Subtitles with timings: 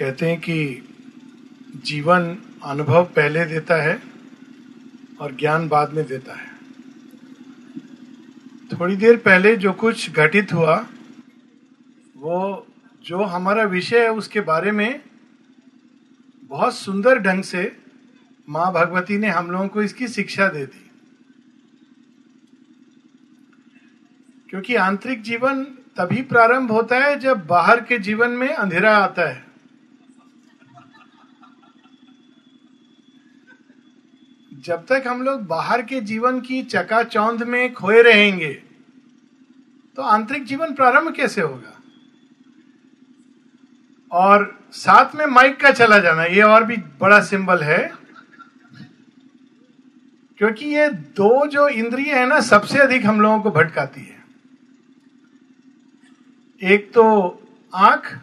[0.00, 0.88] कहते हैं कि
[1.84, 4.02] जीवन अनुभव पहले देता है
[5.20, 6.50] और ज्ञान बाद में देता है।
[8.72, 10.86] थोड़ी देर पहले जो कुछ घटित हुआ,
[12.16, 12.66] वो
[13.04, 15.02] जो हमारा विषय है उसके बारे में
[16.44, 17.76] बहुत सुंदर ढंग से
[18.48, 20.90] माँ भगवती ने हम लोगों को इसकी शिक्षा दे दी।
[24.50, 29.49] क्योंकि आंतरिक जीवन तभी प्रारंभ होता है जब बाहर के जीवन में अंधेरा आता है।
[34.60, 38.52] जब तक हम लोग बाहर के जीवन की चकाचौंध में खोए रहेंगे
[39.96, 41.76] तो आंतरिक जीवन प्रारंभ कैसे होगा?
[44.12, 47.92] और साथ में माइक का चला जाना, ये और भी बड़ा सिंबल है,
[50.40, 54.18] क्योंकि ये दो जो इंद्रिय है ना, सबसे अधिक हम लोगों को भटकाती है।
[56.62, 57.04] एक तो
[57.74, 58.14] आँख,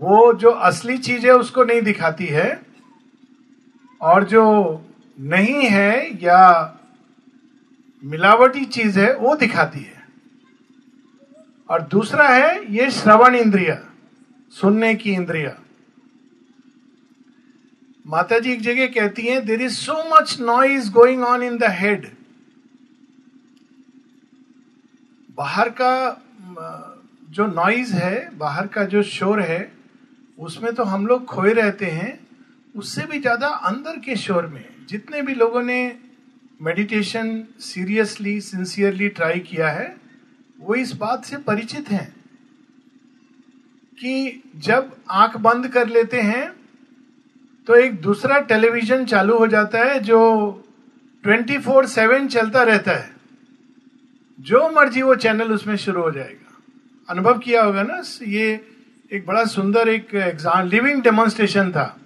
[0.00, 2.60] वो जो असली चीज़ है उसको नहीं दिखाती है,
[4.00, 4.44] और जो
[5.18, 6.76] नहीं है या
[8.02, 10.02] मिलावटी चीज़ है, वो दिखाती है।
[11.70, 13.76] और दूसरा है, ये श्रवण इंद्रिया,
[14.52, 15.56] सुनने की इंद्रिया।
[18.06, 21.64] माता जी एक जगह कहती हैं there is so much noise going on in the
[21.70, 22.06] head
[25.36, 26.22] बाहर का,
[27.30, 29.72] जो नॉइज़ है, बाहर का जो शोर है,
[30.38, 32.18] उसमें तो हम लोग खोए रहते हैं
[32.74, 35.80] उससे भी ज़्यादा अंदर के शोर में जितने भी लोगों ने
[36.60, 39.96] मेडिटेशन सीरियसली सिंसियरली ट्राई किया है,
[40.58, 42.08] वो इस बात से परिचित हैं
[43.98, 46.50] कि जब आँख बंद कर लेते हैं
[47.66, 50.20] तो एक दूसरा टेलीविज़न चालू हो जाता है जो
[51.24, 53.10] 24 फोर सेवन चलता रहता है।
[54.38, 56.58] जो मर्ज़ी वो चैनल उसमें शुरू हो जाएगा।
[57.08, 58.60] अनुभव किया होगा ना, ये
[59.10, 61.96] एक बड़ा सुंदर एक एग्ज़ाम लिविंग डेमोन्स्ट्रेशन था।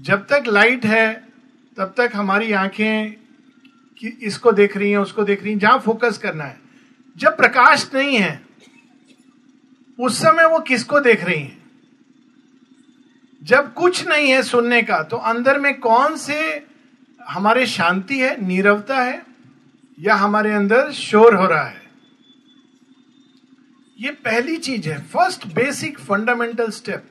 [0.00, 1.28] जब तक लाइट है,
[1.76, 3.12] तब तक हमारी आँखें
[3.98, 6.60] कि इसको देख रही हैं, उसको देख रही हैं, जहाँ फोकस करना है।
[7.16, 8.46] जब प्रकाश नहीं है,
[10.00, 11.62] उस समय वो किसको देख रही हैं?
[13.42, 16.66] जब कुछ नहीं है सुनने का तो अंदर में कौन से
[17.28, 19.22] हमारे शांति है, नीरवता है,
[20.00, 21.82] या हमारे अंदर शोर हो रहा है?
[24.00, 27.04] ये पहली चीज़ है। First basic fundamental step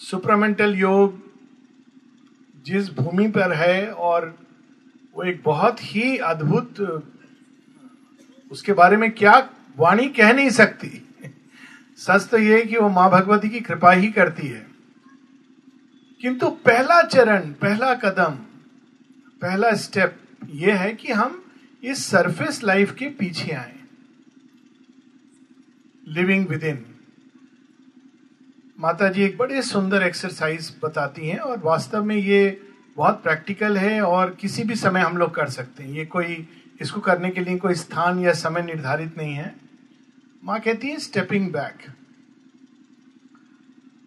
[0.00, 1.30] supermental योग
[2.64, 4.38] जिस भूमि पर है और
[5.14, 6.80] वो एक बहुत ही अद्भुत,
[8.50, 11.08] उसके बारे में क्या वाणी कह नहीं सकती।
[11.96, 14.66] सच तो ये कि वो माँ भगवती की कृपा ही करती है।
[16.20, 18.34] किंतु पहला चरण, पहला कदम,
[19.40, 20.16] पहला स्टेप
[20.48, 21.44] ये है कि हम
[21.84, 23.76] इस सरफेस लाइफ के पीछे आए।
[26.08, 26.89] लिविंग विद इन
[28.80, 32.60] माता जी एक बड़े सुंदर एक्सरसाइज बताती हैं और वास्तव में ये
[32.96, 36.48] बहुत प्रैक्टिकल है और किसी भी समय हम लोग कर सकते हैं। ये कोई,
[36.80, 39.54] इसको करने के लिए कोई स्थान या समय निर्धारित नहीं है।
[40.44, 41.74] माँ कहती है स्टेपिंग बैक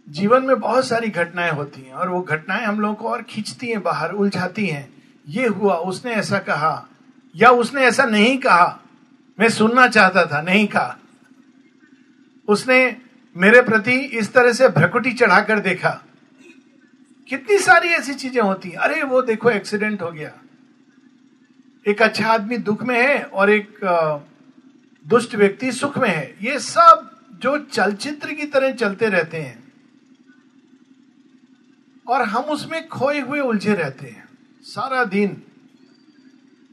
[0.10, 3.68] जीवन में बहुत सारी घटनाएँ होती हैं और वो घटनाएँ हम लोगों को और खींचती
[3.68, 4.94] हैं, बाहर उलझाती हैं।
[5.28, 6.88] ये हुआ, उसने ऐसा कहा,
[7.36, 8.80] या उसने ऐसा नहीं कहा।
[9.40, 10.98] मैं सुनना चाहता था, नहीं कहा।
[12.48, 12.98] उसने
[13.36, 15.90] मेरे प्रति इस तरह से भ्रकुटी चढ़ाकर देखा।
[17.30, 20.32] कितनी सारी ऐसी चीज़ें होती अरे, वो देखो एक्सीडेंट हो गया।
[21.86, 23.80] एक अच्छा आदमी दुख में है और एक
[25.06, 27.10] दुष्ट व्यक्ति सुख में है। ये सब
[27.42, 29.62] जो चलचित्र की तरह चलते रहते हैं
[32.08, 34.28] और हम उसमें खोए हुए उलझे रहते हैं।
[34.66, 35.42] सारा दिन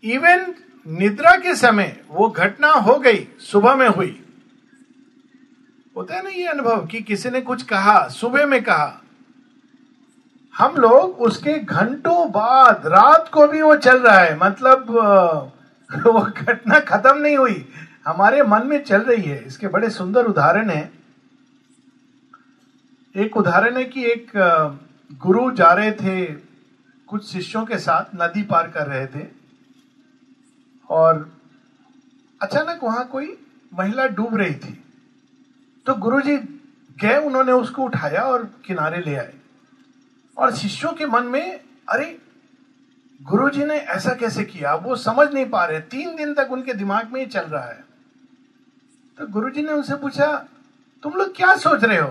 [0.04, 0.54] इवन
[0.86, 4.20] निद्रा के समय वो घटना हो गई, सुबह में हुई।
[6.00, 9.02] होता है ना ये अनुभव कि किसी ने कुछ कहा, सुबह में कहा।
[10.58, 14.90] हम लोग उसके घंटों बाद, रात को भी वो चल रहा है। मतलब
[16.02, 17.68] वो घटना खत्म नहीं हुई।
[18.06, 20.92] हमारे मन में चल रही है। इसके बड़े सुंदर उदाहरण है।
[23.16, 24.30] एक उदाहरण है कि एक
[25.12, 26.24] गुरु जा रहे थे
[27.06, 29.26] कुछ शिष्यों के साथ, नदी पार कर रहे थे।
[30.90, 31.32] और
[32.42, 33.38] अचानक वहाँ कोई
[33.78, 34.84] महिला डूब रही थी।
[35.86, 36.36] तो गुरु जी
[37.00, 39.34] गए, उन्होंने उसको उठाया और किनारे ले आए।
[40.38, 42.18] और शिष्यों के मन में, अरे
[43.22, 44.74] गुरु जी ने ऐसा कैसे किया?
[44.74, 47.84] वो समझ नहीं पा रहे। तीन दिन तक उनके दिमाग में ही चल रहा है।
[49.18, 50.46] तो गुरु जी ने उनसे पूछा,
[51.02, 52.10] तुम लोग क्या सोच रहे हो?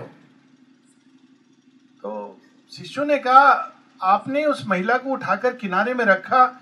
[2.02, 2.40] तो
[2.72, 3.72] शिष्यों ने कहा,
[4.02, 6.60] आपने उस महिला को उठाकर किनारे में रखा।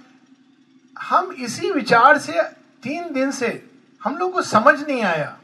[0.98, 2.42] हम इसी विचार से,
[2.82, 3.70] तीन दिन से,
[4.04, 5.37] हम लोग को समझ नहीं आया।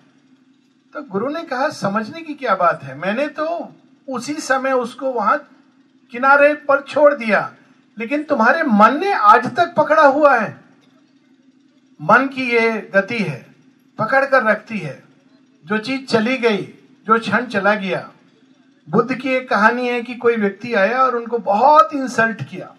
[0.94, 2.94] तो गुरु ने कहा, समझने की क्या बात है?
[2.96, 3.75] मैंने तो
[4.08, 5.38] उसी समय उसको वहाँ
[6.11, 7.52] किनारे पर छोड़ दिया,
[7.99, 10.61] लेकिन तुम्हारे मन ने आज तक पकड़ा हुआ है।
[12.02, 13.46] मन की ये गति है,
[13.99, 15.05] पकड़ कर रखती है।
[15.64, 16.62] जो चीज़ चली गई,
[17.06, 18.11] जो क्षण चला गया,
[18.91, 22.75] बुद्ध की एक कहानी है कि कोई व्यक्ति आया और उनको बहुत इंसल्ट किया।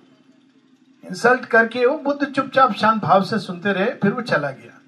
[1.04, 4.82] इंसल्ट करके वो बुद्ध चुपचाप शांत भाव से सुनते रहे, फिर वो चला गया।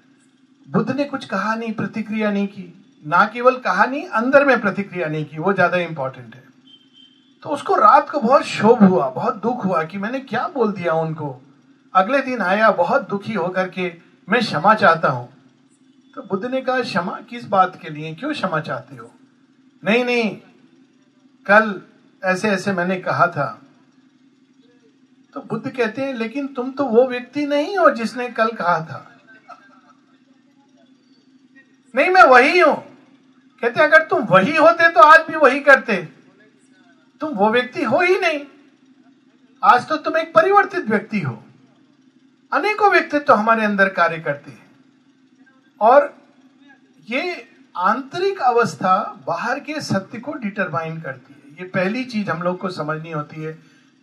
[0.70, 5.24] बुद्ध ने कुछ कहा नहीं, प्रतिक्रिया नहीं की। ना केवल कहानी, अंदर में प्रतिक्रिया नहीं
[5.24, 6.44] की, वो ज़्यादा इंपॉर्टेंट है।
[7.42, 10.92] तो उसको रात को बहुत शोभ हुआ, बहुत दुख हुआ कि मैंने क्या बोल दिया
[10.92, 11.40] उनको।
[11.94, 13.92] अगले दिन आया, बहुत दुखी होकर के
[14.28, 15.28] मैं क्षमा चाहता हूँ।
[16.14, 18.14] तो बुद्ध ने कहा, क्षमा किस बात के लिए?
[18.14, 19.10] क्यों क्षमा चाहते हो?
[19.82, 20.36] नहीं नहीं,
[21.46, 21.80] कल
[22.22, 23.62] ऐसे ऐसे मैंने कहा था।
[25.34, 29.04] तो बुद्ध कहते हैं, लेकिन तुम तो वो व्यक्ति नहीं हो जिसने कल कहा था।
[31.94, 32.87] नहीं, मैं वही हूँ।
[33.62, 35.96] कहते, अगर तुम वही होते तो आज भी वही करते।
[37.20, 38.40] तुम वो व्यक्ति हो ही नहीं।
[39.62, 41.44] आज तो तुम एक परिवर्तित व्यक्ति हो।
[42.52, 44.66] अनेकों व्यक्तित्व तो हमारे अंदर कार्य करते हैं।
[45.80, 46.16] और
[47.10, 52.58] ये आंतरिक अवस्था बाहर के सत्य को डिटरमाइन करती है। ये पहली चीज़ हम लोग
[52.58, 53.58] को समझनी होती है।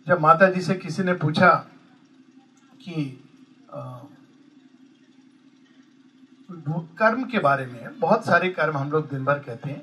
[0.06, 1.48] जब माता जी से किसी ने पूछा
[2.74, 3.24] कि
[6.58, 9.82] कर्म के बारे में बहुत सारे कर्म हम लोग दिन भर कहते हैं।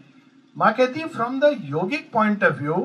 [0.56, 2.76] माँ कहती है from the yogic point of view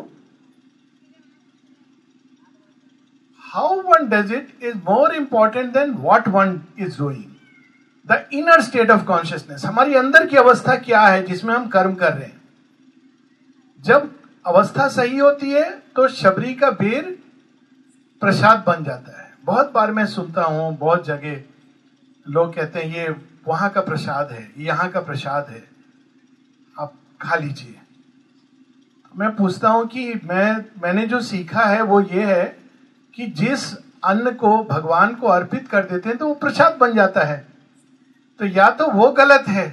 [3.42, 7.24] how one does it is more important than what one is doing
[8.06, 12.12] the inner state of consciousness हमारी अंदर की अवस्था क्या है जिसमें हम कर्म कर
[12.12, 12.40] रहे हैं?
[13.84, 14.10] जब
[14.44, 17.16] अवस्था सही होती है तो शबरी का बेर
[18.22, 21.42] प्रसाद बन जाता है। बहुत बार मैं सुनता हूँ, बहुत जगह
[22.26, 23.14] लोग कहते हैं, ये
[23.48, 25.62] वहाँ का प्रसाद है, यहाँ का प्रसाद है।
[26.76, 27.74] आप खा लीजिए।
[29.14, 32.44] मैं पूछता हूँ कि मैं, मैंने जो सीखा है वो ये है
[33.16, 33.72] कि जिस
[34.04, 37.46] अन्न को भगवान को अर्पित कर देते हैं तो वो प्रसाद बन जाता है।
[38.40, 39.66] तो या तो वो गलत है,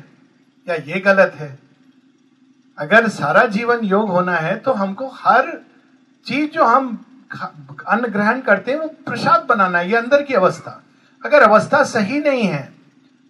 [0.67, 1.57] या ये गलत है।
[2.77, 5.51] अगर सारा जीवन योग होना है तो हमको हर
[6.25, 6.87] चीज़ जो हम
[7.87, 10.81] अन्न ग्रहण करते हैं वो प्रसाद बनाना है, ये अंदर की अवस्था।
[11.23, 12.74] अगर अवस्था सही नहीं है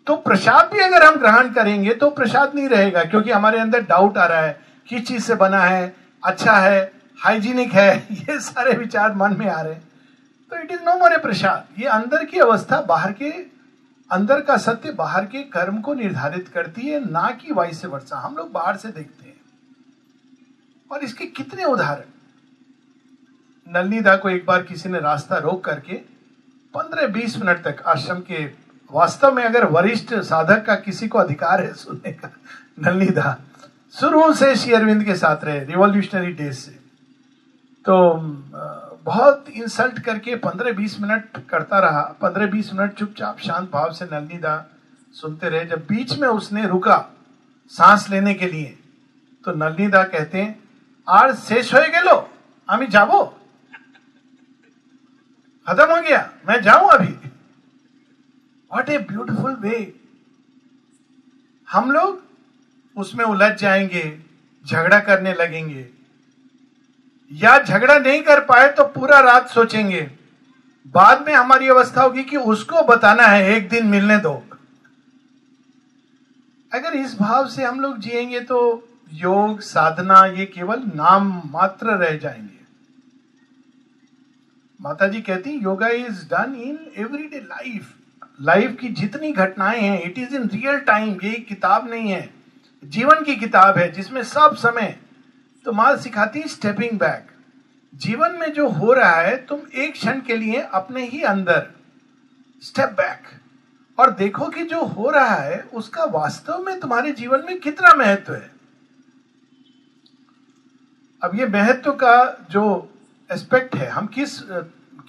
[0.07, 4.17] तो प्रसाद भी अगर हम ग्रहण करेंगे तो प्रसाद नहीं रहेगा, क्योंकि हमारे अंदर डाउट
[4.17, 9.15] आ रहा है, किस चीज़ से बना है अच्छा है हाइजीनिक है, ये सारे विचार
[9.15, 9.87] मन में आ रहे हैं।
[10.51, 13.29] तो it is no more a प्रसाद ये अंदर की अवस्था बाहर के,
[14.09, 18.17] अंदर का सत्य बाहर के कर्म को निर्धारित करती है, ना कि वाइस से वर्षा
[18.17, 19.33] हम लोग बाहर से देखते हैं।
[20.91, 22.03] और इसके कितने उदाहरण?
[23.67, 25.93] नलनीदा को एक बार किसी ने रास्ता रोक करके
[26.73, 31.62] पंद्रह बीस मिनट तक आश्रम के वास्तव में अगर वरिष्ठ साधक का किसी को अधिकार
[31.62, 32.31] है सुनने का
[32.81, 33.37] नलनीदा
[33.94, 36.78] शुरू से श्री अरविंद के साथ रहे रिवोल्यूशनरी डेज से
[37.84, 37.96] तो
[39.04, 44.04] बहुत इंसल्ट करके पंद्रह बीस मिनट करता रहा पंद्रह बीस मिनट चुपचाप शांत भाव से
[44.04, 44.56] नलनीदा
[45.14, 46.98] सुनते रहे जब बीच में उसने रुका
[47.75, 48.76] सांस लेने के लिए
[49.46, 50.58] तो नलनीदा कहते हैं
[51.08, 52.08] আর শেষ হয়ে গেল
[52.69, 53.10] আমি যাব
[55.66, 57.12] खत्म हो गया मैं जाऊं अभी
[58.73, 59.94] वॉट ए ब्यूटिफुल वे
[61.71, 62.23] हम लोग
[62.97, 64.19] उसमें उलझ जाएँगे,
[64.65, 65.89] झगड़ा करने लगेंगे।
[67.31, 70.01] या झगड़ा नहीं कर पाए तो पूरा रात सोचेंगे।
[70.88, 74.34] बाद में हमारी अवस्था होगी कि उसको बताना है, एक दिन मिलने दो।
[76.74, 82.17] अगर इस भाव से हम लोग जिएँगे तो योग, साधना, ये केवल नाम मात्र रह
[82.17, 82.63] जाएँगे।
[84.81, 87.93] माता जी कहती, yoga is done in everyday life
[88.42, 92.30] life की जितनी घटनाएँ हैं it is in real time ये किताब नहीं है।
[92.84, 95.00] जीवन की किताब है, जिसमें सब समय।
[95.65, 97.27] तो माँ सिखाती स्टेपिंग बैक
[97.94, 101.68] जीवन में जो हो रहा है, तुम एक क्षण के लिए अपने ही अंदर
[102.62, 103.24] स्टेप बैक
[103.98, 108.34] और देखो कि जो हो रहा है, उसका वास्तव में तुम्हारे जीवन में कितना महत्व
[108.34, 108.51] है।
[111.24, 112.94] अब ये महत्व का जो
[113.32, 114.39] एस्पेक्ट है, हम किस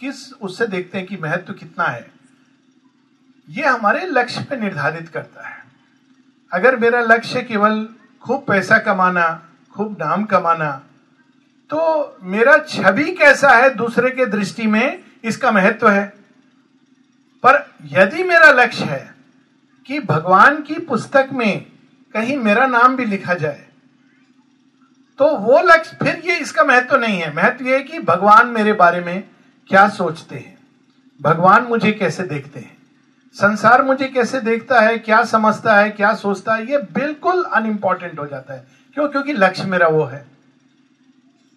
[0.01, 2.16] किस, उससे देखते हैं कि महत्व कितना है।
[3.49, 5.63] ये हमारे लक्ष्य पे निर्धारित करता है।
[6.53, 7.87] अगर मेरा लक्ष्य केवल
[8.23, 9.29] खूब पैसा कमाना,
[9.75, 10.71] खूब नाम कमाना
[11.71, 16.07] तो मेरा छवि कैसा है दूसरे के दृष्टि में, इसका महत्व है।
[17.45, 19.15] पर यदि मेरा लक्ष्य है
[19.89, 21.67] कि भगवान की पुस्तक में
[22.15, 23.65] कहीं मेरा नाम भी लिखा जाए
[25.19, 28.73] तो वो लक्ष्य फिर ये इसका महत्व नहीं है। महत्व ये है कि भगवान मेरे
[28.75, 29.29] बारे में
[29.71, 30.59] क्या सोचते हैं,
[31.21, 32.76] भगवान मुझे कैसे देखते हैं।
[33.37, 38.27] संसार मुझे कैसे देखता है, क्या समझता है, क्या सोचता है, ये बिल्कुल अनइम्पॉर्टेंट हो
[38.27, 39.09] जाता है। क्यों?
[39.09, 40.27] क्योंकि लक्ष्य मेरा वो है।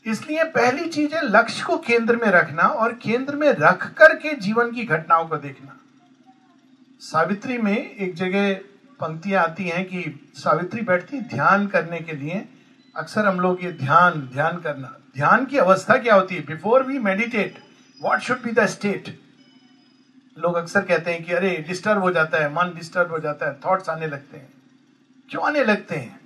[0.06, 4.72] इसलिए पहली चीज़ है लक्ष्य को केंद्र में रखना और केंद्र में रख करके जीवन
[4.72, 5.78] की घटनाओं को देखना।
[7.00, 8.54] सावित्री में एक जगह
[9.00, 12.50] पंक्तियाँ आती हैं कि सावित्री बैठती ध्यान करने के लिए।
[12.96, 16.42] अक्सर हम लोग ये ध्यान ध्यान करना। ध्यान की अवस्था क्या होती है?
[16.42, 17.60] Before we meditate
[18.02, 19.29] what should be the state
[20.40, 23.60] लोग अक्सर कहते हैं कि अरे डिस्टर्ब हो जाता है, मन डिस्टर्ब हो जाता है
[23.66, 24.50] थॉट्स आने लगते हैं।
[25.30, 26.20] क्यों आने लगते हैं?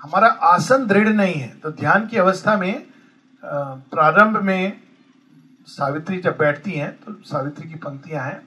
[0.00, 2.86] हमारा आसन दृढ़ नहीं है। तो ध्यान की अवस्था में
[3.42, 4.80] प्रारंभ में
[5.68, 8.40] सावित्री जब बैठती हैं तो सावित्री की पंक्तियाँ हैं।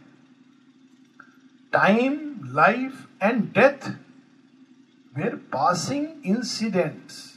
[1.73, 2.19] Time
[2.55, 3.89] life and death
[5.13, 7.27] were passing incidents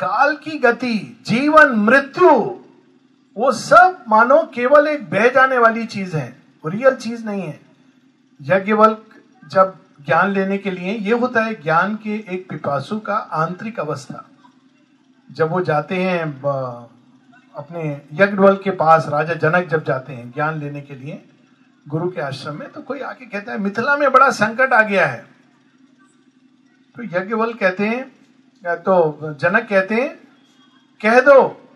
[0.00, 2.57] काल की गति, जीवन, मृत्यु
[3.38, 6.26] वो सब मानो केवल एक बह जाने वाली चीज़ है
[6.64, 7.60] रियल चीज़ नहीं है।
[8.40, 8.96] यज्ञवल
[9.44, 9.74] जब
[10.06, 14.24] ज्ञान लेने के लिए, ये होता है ज्ञान के एक पिपासु का आंतरिक अवस्था।
[15.30, 16.22] जब वो जाते हैं
[17.56, 17.82] अपने
[18.14, 21.22] यज्ञवल के पास, राजा जनक जब जाते हैं ज्ञान लेने के लिए,
[21.86, 25.06] गुरु के आश्रम में तो कोई आके कहता है, मिथिला में बड़ा संकट आ गया
[25.06, 25.24] है।
[26.96, 28.02] तो यज्ञवल कहते हैं
[28.62, 30.14] तो जनक कहते हैं,
[31.00, 31.67] कह दो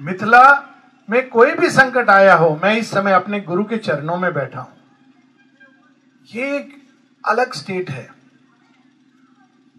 [0.00, 0.44] मिथिला
[1.08, 4.60] में कोई भी संकट आया हो, मैं इस समय अपने गुरु के चरणों में बैठा
[4.60, 4.72] हूँ।
[6.28, 6.70] ये एक
[7.24, 8.08] अलग स्टेट है।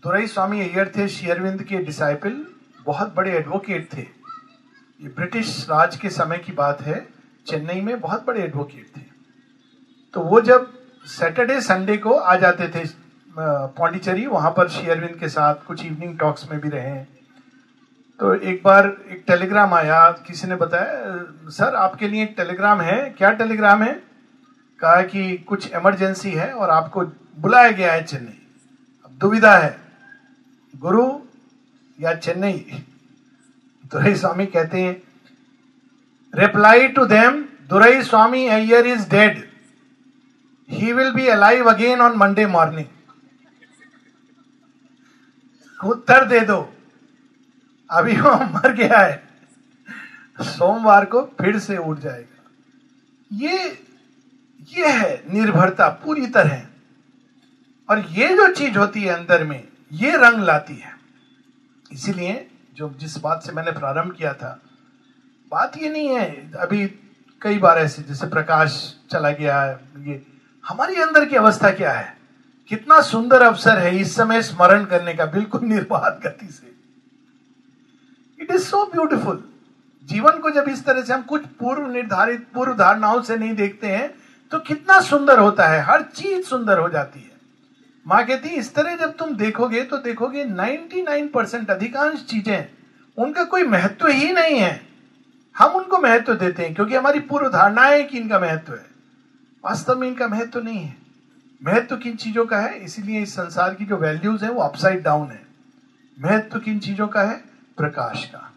[0.03, 2.45] दुरई स्वामी अय्यर थे शेयरविंद के डिसाइपल
[2.85, 7.05] बहुत बड़े एडवोकेट थे। ये ब्रिटिश राज के समय की बात है,
[7.47, 9.01] चेन्नई में बहुत बड़े एडवोकेट थे।
[10.13, 10.71] तो वो जब
[11.05, 12.85] सैटरडे संडे को आ जाते थे
[13.37, 16.99] पौंडीचेरी वहाँ पर शेयरविंद के साथ कुछ इवनिंग टॉक्स में भी रहे
[18.19, 23.09] तो एक बार एक टेलीग्राम आया, किसी ने बताया, सर, आपके लिए एक टेलीग्राम है।
[23.09, 23.93] क्या टेलीग्राम है?
[24.79, 27.05] कहा कि, कुछ इमरजेंसी है और आपको
[27.39, 28.47] बुलाया गया है चेन्नई।
[29.05, 29.79] अब दुविधा है।
[30.75, 31.19] गुरु
[31.99, 32.85] या चेन्नई?
[33.85, 35.03] दुरई स्वामी कहते हैं
[36.35, 39.49] reply to them Durai Swami Iyer is dead
[40.69, 42.85] he will be alive again on Monday morning
[45.85, 46.73] उत्तर दे दो।
[47.93, 49.23] अभी वो मर गया है।
[50.41, 52.51] सोमवार को फिर से उठ जाएगा।
[53.31, 53.83] ये
[54.77, 56.67] ये है निर्भरता, पूरी तरह।
[57.89, 60.97] और ये जो चीज़ होती है अंदर में, ये रंग लाती है।
[61.91, 64.61] इसीलिए जो जिस बात से मैंने प्रारंभ किया था,
[65.51, 66.87] बात ये नहीं है, अभी
[67.41, 70.25] कई बार ऐसे, जैसे प्रकाश चला गया है, ये,
[70.67, 72.17] हमारी अंदर की अवस्था क्या है?
[72.67, 76.82] कितना सुंदर अवसर है, इस समय स्मरण करने का, बिल्कुल निर्बाध गति से।
[78.43, 79.43] इट इज़ सो ब्यूटिफुल
[80.03, 83.87] जीवन को जब इस तरह से हम कुछ पूर्व निर्धारित, पूर्व धारणाओं से नहीं देखते
[83.87, 84.13] हैं
[84.51, 87.31] तो कितना सुंदर होता है। हर चीज़ सुंदर हो जाती है।
[88.07, 92.67] माँ कहती इस तरह जब तुम देखोगे तो देखोगे 99 परसेंट अधिकांश चीज़ें,
[93.17, 94.81] उनका कोई महत्व ही नहीं है।
[95.57, 98.85] हम उनको महत्व देते हैं, क्योंकि हमारी पूर्व धारणा है कि इनका महत्व है।
[99.65, 100.97] वास्तव में इनका महत्व नहीं है।
[101.65, 102.83] महत्व किन चीज़ों का है?
[102.83, 105.45] इसीलिए इस संसार की जो वैल्यूज़ है, वो अपसाइड डाउन है।
[106.21, 107.52] महत्व किन चीज़ों का है?
[107.77, 108.53] प्रकाश का।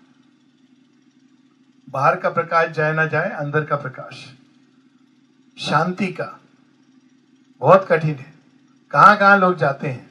[1.91, 4.35] बाहर का प्रकाश जाए ना जाए, अंदर का प्रकाश।
[5.59, 6.41] शांति का।
[7.61, 8.35] बहुत कठिन है।
[8.91, 10.11] कहाँ कहाँ लोग जाते हैं?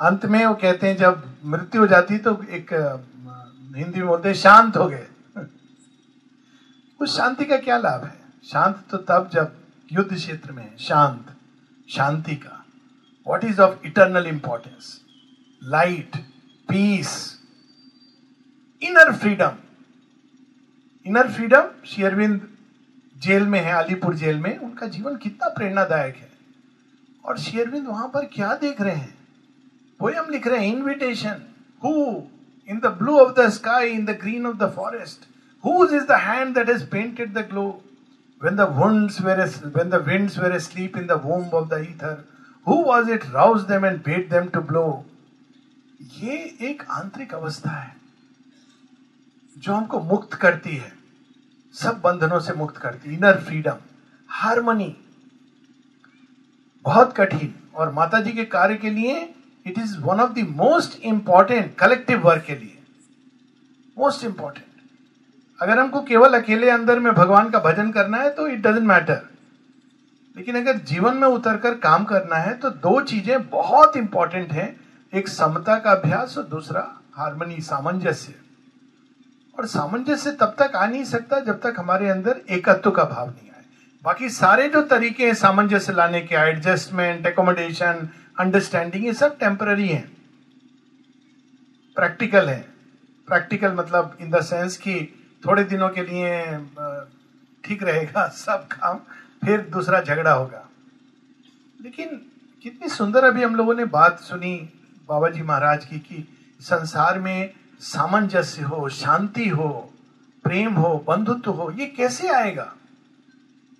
[0.00, 2.72] अंत में वो कहते हैं, जब मृत्यु हो जाती तो एक
[3.76, 5.06] हिंदी में बोलते हैं, शांत हो गए।
[7.00, 8.18] उस शांति का क्या लाभ है?
[8.44, 9.56] शांत तो तब जब
[9.92, 11.34] युद्ध क्षेत्र में शांत।
[11.90, 12.64] शांति का।
[13.26, 15.00] What is of eternal importance
[15.64, 16.33] light
[16.68, 17.12] peace
[18.82, 19.56] inner freedom
[21.06, 22.40] inner freedom शेयरविंद
[23.22, 26.32] जेल में है अलीपुर जेल में, उनका जीवन कितना प्रेरणादायक है।
[27.24, 29.14] और शेयरविंद वहाँ पर क्या देख रहे हैं?
[30.00, 31.42] पोयम लिख रहे हैं invitation
[31.84, 31.94] who
[32.68, 35.28] in the blue of the sky in the green of the forest
[35.64, 37.66] whose is the hand that has painted the glow
[38.40, 39.44] when the winds were
[39.74, 42.24] when the winds were asleep in the womb of the ether,
[42.66, 45.04] who was it roused them and bade them to blow?
[46.04, 47.94] ये एक आंतरिक अवस्था है
[49.56, 50.92] जो हमको मुक्त करती है।
[51.74, 53.78] सब बंधनों से मुक्त करती है। इनर फ्रीडम
[54.30, 54.94] हारमोनी
[56.84, 59.16] बहुत कठिन। और माता जी के कार्य के लिए
[59.66, 62.78] it is one of the most important collective work के लिए।
[63.96, 64.64] मोस्ट इंपॉर्टेंट
[65.60, 69.20] अगर हमको केवल अकेले अंदर में भगवान का भजन करना है तो इट डजेंट मैटर
[70.36, 74.83] लेकिन अगर जीवन में उतरकर काम करना है तो दो चीज़ें बहुत इंपॉर्टेंट हैं।
[75.14, 76.80] एक समता का अभ्यास और दूसरा
[77.14, 78.34] हारमोनी, सामंजस्य।
[79.58, 83.50] और सामंजस्य तब तक आ नहीं सकता जब तक हमारे अंदर एकत्व का भाव नहीं
[83.50, 83.62] आए।
[84.02, 88.08] बाकी सारे जो तरीके हैं सामंजस्य लाने के एडजस्टमेंट एकोमोडेशन
[88.40, 90.08] अंडरस्टैंडिंग ये सब टेम्पररी हैं।
[91.96, 92.60] प्रैक्टिकल है।
[93.28, 95.00] प्रैक्टिकल मतलब इन द सेंस कि
[95.42, 96.30] थोड़े दिनों के लिए
[97.64, 98.98] ठीक रहेगा सब काम,
[99.44, 100.68] फिर दूसरा झगड़ा होगा।
[101.80, 102.20] लेकिन
[102.64, 104.56] कितनी सुंदर अभी हम लोगों ने बात सुनी
[105.08, 109.92] बाबा जी महाराज की कि संसार में सामंजस्य हो, शांति हो,
[110.44, 112.74] प्रेम हो, बंधुत्व हो, ये कैसे आएगा?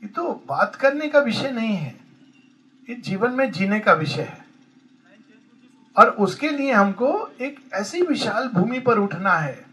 [0.03, 2.01] ये तो बात करने का विषय नहीं है।
[2.91, 4.45] ये जीवन में जीने का विषय है।
[5.99, 9.67] और उसके लिए हमको एक ऐसी विशाल भूमि पर उठना है,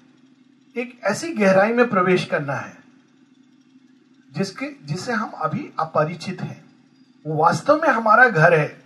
[0.77, 2.77] एक ऐसी गहराई में प्रवेश करना है,
[4.31, 6.65] जिसके, जिससे हम अभी अपरिचित हैं।
[7.27, 8.80] वो वास्तव में हमारा घर है।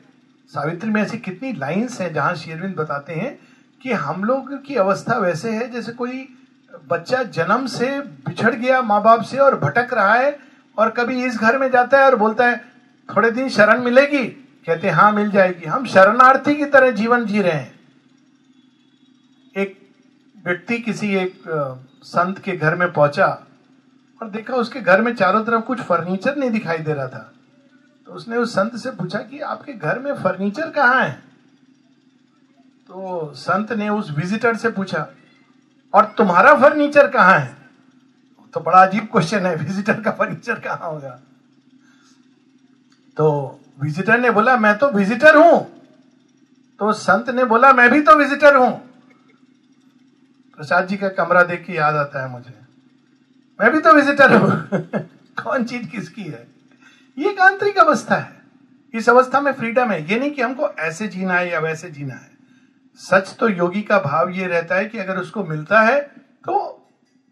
[0.49, 3.37] सावित्री, में ऐसी कितनी लाइंस हैं जहाँ शेरविंद बताते हैं
[3.81, 6.27] कि हम लोग की अवस्था वैसे है जैसे कोई
[6.89, 10.37] बच्चा जन्म से बिछड़ गया माँ बाप से और भटक रहा है
[10.77, 12.57] और कभी इस घर में जाता है और बोलता है,
[13.09, 14.25] थोड़े दिन शरण मिलेगी?
[14.67, 17.73] कहते हाँ मिल जाएगी। हम शरणार्थी की तरह जीवन जी रहे हैं।
[19.55, 19.77] एक
[20.45, 21.43] व्यक्ति किसी एक
[22.03, 23.27] संत के घर में पहुँचा
[24.21, 27.31] और देखा उसके घर में चारों तरफ़ कुछ फर्नीचर नहीं दिखाई दे रहा था।
[28.05, 31.11] तो उसने उस संत से पूछा कि आपके घर में फर्नीचर कहाँ है?
[32.87, 35.07] तो संत ने उस विजिटर से पूछा,
[35.93, 37.57] और तुम्हारा फर्नीचर कहाँ है?
[38.53, 41.19] तो बड़ा अजीब क्वेश्चन है विजिटर का फर्नीचर कहाँ होगा?
[43.17, 45.81] तो विजिटर ने बोला, मैं तो विजिटर हूँ।
[46.79, 48.71] तो संत ने बोला, मैं भी तो विजिटर हूँ।
[50.57, 52.53] प्रसाद जी का कमरा देख के याद आता है मुझे,
[53.61, 54.49] मैं भी तो विजिटर हूँ।
[55.43, 56.47] कौन चीज़ किसकी है?
[57.17, 58.41] ये एक आंतरिक अवस्था है।
[58.93, 62.13] इस अवस्था में फ्रीडम है। ये नहीं कि हमको ऐसे जीना है या वैसे जीना
[62.13, 62.33] है।
[62.99, 66.01] सच तो योगी का भाव ये रहता है कि अगर उसको मिलता है
[66.45, 66.53] तो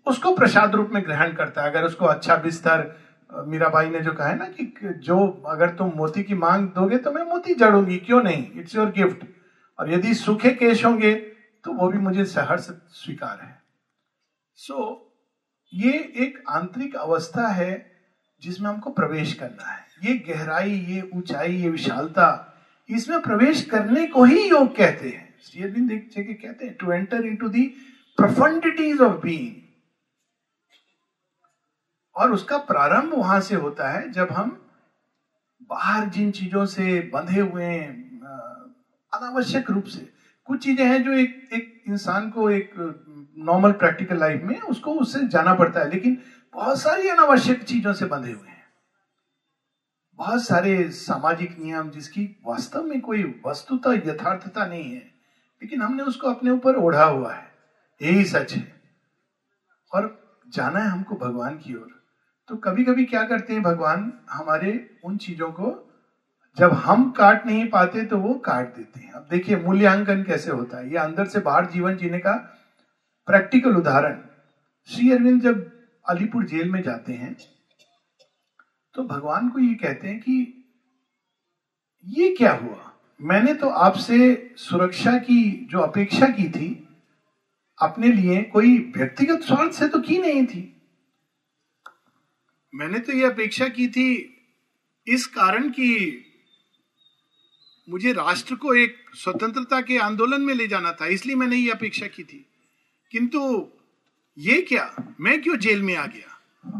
[0.07, 2.91] उसको प्रसाद रूप में ग्रहण करता है। अगर उसको अच्छा बिस्तर
[3.47, 7.11] मीराबाई ने जो कहा है ना कि जो अगर तुम मोती की मांग दोगे तो
[7.11, 8.51] मैं मोती जड़ूँगी क्यों नहीं?
[8.55, 9.25] इट्स योर गिफ्ट
[9.79, 11.13] और यदि सूखे केश होंगे
[11.65, 13.61] तो वो भी मुझे सहर्ष स्वीकार है।
[14.55, 15.13] सो so,
[15.73, 17.92] ये एक आंतरिक अवस्था है।
[18.43, 22.25] जिसमें हमको प्रवेश करना है। ये गहराई, ये ऊंचाई, ये विशालता,
[22.89, 27.65] इसमें प्रवेश करने को ही योग कहते हैं। कहते हैं to enter into the
[28.17, 29.51] profundities of being
[32.15, 34.49] और उसका प्रारंभ वहाँ से होता है जब हम
[35.69, 37.75] बाहर जिन चीज़ों से बंधे हुए
[39.13, 40.09] अनावश्यक रूप से।
[40.47, 42.71] कुछ चीज़ें हैं जो एक एक इंसान को एक
[43.39, 46.17] नॉर्मल प्रैक्टिकल लाइफ में उसको उससे जाना पड़ता है, लेकिन
[46.53, 48.63] बहुत सारी अनावश्यक चीज़ों से बंधे हुए हैं।
[50.15, 55.13] बहुत सारे सामाजिक नियम जिसकी वास्तव में कोई वस्तुता, यथार्थता नहीं है,
[55.61, 57.51] लेकिन हमने उसको अपने ऊपर ओढ़ा हुआ है।
[58.01, 58.81] यही सच है।
[59.93, 62.03] और जाना है हमको भगवान की ओर।
[62.47, 64.13] तो कभी कभी क्या करते हैं भगवान?
[64.29, 65.89] हमारे उन चीज़ों को
[66.57, 70.77] जब हम काट नहीं पाते तो वो काट देते हैं। अब देखिए, मूल्यांकन कैसे होता
[70.77, 70.91] है?
[70.91, 72.33] ये अंदर से बाहर जीवन जीने का
[73.25, 74.21] प्रैक्टिकल उदाहरण।
[74.87, 75.72] श्री अरविंद जब
[76.05, 77.35] अलीपुर जेल में जाते हैं
[78.95, 80.33] तो भगवान को ये कहते हैं कि
[82.05, 82.89] ये क्या हुआ?
[83.19, 84.17] मैंने तो आपसे
[84.57, 86.67] सुरक्षा की, जो अपेक्षा की थी,
[87.77, 90.61] अपने लिए कोई व्यक्तिगत स्वार्थ से तो की नहीं थी।
[92.73, 94.09] मैंने तो ये अपेक्षा की थी
[95.07, 95.89] इस कारण कि
[97.87, 102.07] मुझे राष्ट्र को एक स्वतंत्रता के आंदोलन में ले जाना था, इसलिए मैंने ये अपेक्षा
[102.07, 102.45] की थी।
[103.11, 103.39] किंतु
[104.37, 105.15] ये क्या?
[105.19, 106.29] मैं क्यों जेल में आ गया?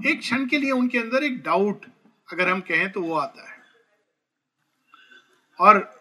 [0.06, 1.86] एक क्षण के लिए उनके अंदर एक डाउट
[2.28, 3.62] अगर हम कहें तो वो आता है।
[5.60, 5.92] और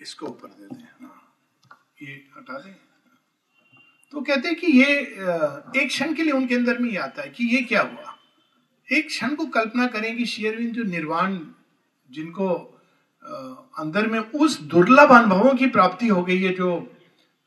[0.00, 1.36] इसको ऊपर दे दें हाँ।
[2.02, 2.74] ये हटा दें।
[4.12, 4.96] तो कहते हैं कि ये
[5.76, 8.16] एक क्षण के लिए उनके अंदर में ये आता है कि ये क्या हुआ?
[8.88, 11.38] एक क्षण को कल्पना करें कि शेयरविंद जो निर्वाण,
[12.08, 12.48] जिनको
[13.78, 16.76] अंदर में उस दुर्लभ अनुभवों की प्राप्ति हो गई है जो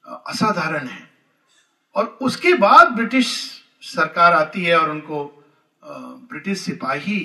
[0.05, 1.06] असाधारण है।
[1.97, 3.27] और उसके बाद ब्रिटिश
[3.81, 5.45] सरकार आती है और उनको
[5.83, 7.19] ब्रिटिश सिपाही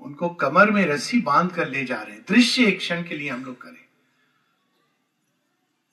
[0.00, 3.28] उनको कमर में रस्सी बाँध कर ले जा रहे हैं। दृश्य एक क्षण के लिए
[3.30, 3.84] हम लोग करें।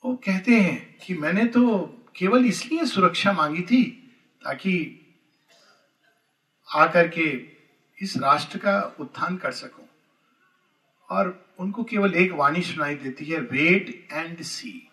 [0.04, 1.78] वो कहते हैं कि मैंने तो
[2.16, 3.82] केवल इसलिए सुरक्षा मांगी थी
[4.42, 4.74] ताकि
[6.68, 7.26] आकर के
[7.98, 9.88] इस राष्ट्र का उत्थान कर सकूँ।
[11.08, 14.85] और उनको केवल एक वाणी सुनाई देती है वेट एंड सी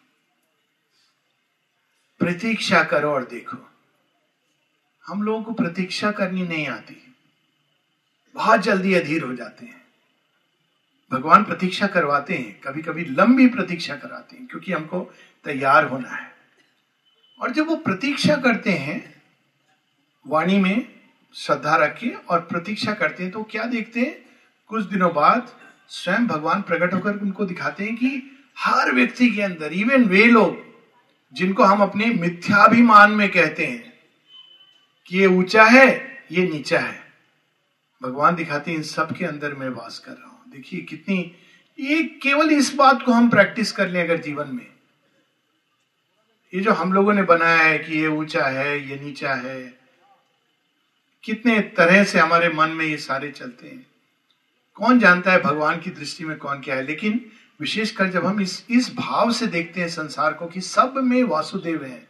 [2.23, 3.57] प्रतीक्षा करो और देखो।
[5.07, 7.15] हम लोगों को प्रतीक्षा करनी नहीं आती।
[8.33, 9.81] बहुत जल्दी अधीर हो जाते हैं।
[11.11, 16.33] भगवान प्रतीक्षा करवाते हैं कभी कभी लंबी प्रतीक्षा कराते हैं, क्योंकि हमको तैयार होना है।
[17.39, 19.21] और जब वो प्रतीक्षा करते हैं,
[20.27, 20.99] वाणी में
[21.35, 24.25] श्रद्धा रख के और प्रतीक्षा करते हैं तो क्या देखते हैं?
[24.67, 29.73] कुछ दिनों बाद स्वयं भगवान प्रकट होकर उनको दिखाते हैं कि हर व्यक्ति के अंदर
[29.73, 30.72] इवन वे लोग
[31.33, 33.93] जिनको हम अपने मिथ्याभिमान में कहते हैं
[35.07, 35.87] कि ये ऊँचा है,
[36.31, 37.01] ये नीचा है।
[38.01, 41.19] भगवान दिखाते हैं इन सब के अंदर मैं वास कर रहा हूँ। देखिए कितनी
[41.79, 44.67] ये केवल इस बात को हम प्रैक्टिस कर लें अगर जीवन में।
[46.53, 49.61] ये जो हम लोगों ने बनाया है कि ये ऊँचा है, ये नीचा है,
[51.23, 53.85] कितने तरह से हमारे मन में ये सारे चलते हैं।
[54.75, 56.83] कौन जानता है भगवान की दृष्टि में कौन क्या है?
[56.83, 57.19] लेकिन
[57.59, 61.83] विशेषकर जब हम इस इस भाव से देखते हैं संसार को कि सब में वासुदेव
[61.83, 62.07] है।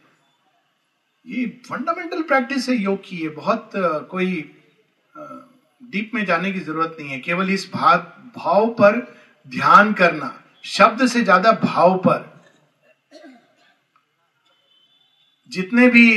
[1.26, 3.70] ये फंडामेंटल प्रैक्टिस है, योग की। ये बहुत
[4.10, 4.30] कोई
[5.82, 7.98] डीप में जाने की ज़रूरत नहीं है। केवल इस भाव
[8.36, 8.98] भाव पर
[9.46, 10.32] ध्यान करना,
[10.64, 12.32] शब्द से ज़्यादा भाव पर।
[15.52, 16.10] जितने भी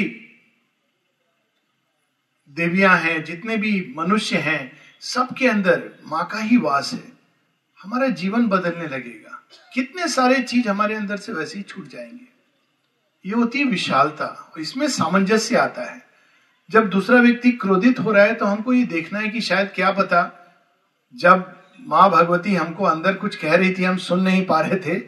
[2.58, 7.17] देवियाँ हैं, जितने भी मनुष्य हैं, सबके अंदर माँ का ही वास है।
[7.80, 9.42] हमारा जीवन बदलने लगेगा।
[9.74, 12.26] कितने सारे चीज़ हमारे अंदर से वैसे ही छूट जाएँगे।
[13.26, 16.06] ये होती है विशालता, और इसमें सामंजस्य आता है।
[16.70, 19.92] जब दूसरा व्यक्ति क्रोधित हो रहा है तो हमको ये देखना है कि शायद क्या
[19.92, 20.22] पता,
[21.16, 25.02] जब माँ भगवती हमको अंदर कुछ कह रही थी, हम सुन नहीं पा रहे थे,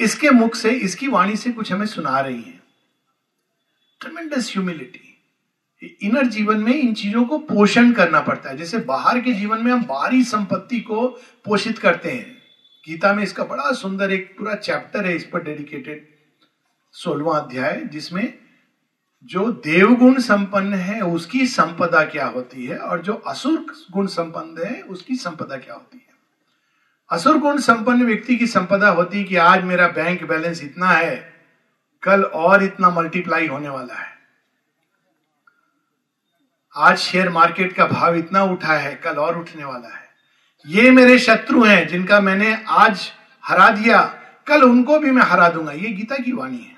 [0.00, 2.60] इसके मुख से, इसकी वाणी से कुछ हमें सुना रही है।
[4.00, 5.09] ट्रमेंडस ह्यूमिलिटी
[6.02, 9.72] इनर जीवन में इन चीज़ों को पोषण करना पड़ता है। जैसे बाहर के जीवन में
[9.72, 11.08] हम बाहरी संपत्ति को
[11.44, 12.36] पोषित करते हैं।
[12.88, 16.06] गीता में इसका बड़ा सुंदर एक पूरा चैप्टर है, इस पर डेडिकेटेड
[16.92, 18.34] सोलवा अध्याय, जिसमें
[19.24, 24.80] जो देवगुण संपन्न है, उसकी संपदा क्या होती है, और जो असुर गुण संपन्न है,
[24.80, 26.14] उसकी संपदा क्या होती है।
[27.10, 31.34] असुर गुण संपन्न व्यक्ति की संपदा होती है कि आज मेरा बैंक बैलेंस इतना है,
[32.02, 34.19] कल और इतना मल्टीप्लाई होने वाला है।
[36.76, 40.08] आज शेयर मार्केट का भाव इतना उठा है, कल और उठने वाला है।
[40.66, 43.12] ये मेरे शत्रु हैं, जिनका मैंने आज
[43.44, 46.76] हरा दिया। कल उनको भी मैं हरा दूँगा। ये गीता की वाणी है।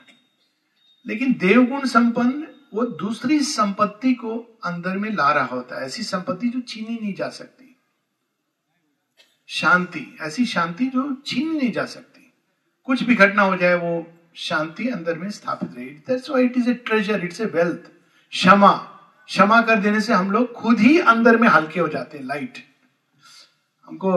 [1.06, 6.48] लेकिन देवगुण संपन्न, वो दूसरी संपत्ति को अंदर में ला रहा होता है। ऐसी संपत्ति
[6.48, 7.76] जो छीनी नहीं जा सकती।
[9.48, 12.32] शांति, ऐसी शांति जो छीनी नहीं जा सकती।
[12.84, 15.86] कुछ भी घटना हो जाए, वो शांति अंदर में स्थापित रही।
[16.44, 17.80] It is a treasure it's a wealth
[18.30, 18.88] क्षमा।
[19.28, 22.58] क्षमा कर देने से हम लोग खुद ही अंदर में हल्के हो जाते हैं लाइट
[23.86, 24.10] हमको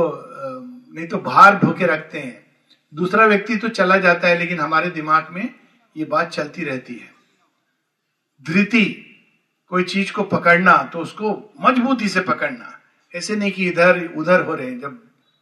[0.96, 2.46] नहीं तो भार ढोके रखते हैं।
[2.94, 5.54] दूसरा व्यक्ति तो चला जाता है, लेकिन हमारे दिमाग में
[5.98, 7.14] ये बात चलती रहती है।
[8.42, 8.86] धृति,
[9.68, 12.72] कोई चीज़ को पकड़ना तो उसको मजबूती से पकड़ना।
[13.14, 15.00] ऐसे नहीं कि इधर, उधर हो रहे हैं। जब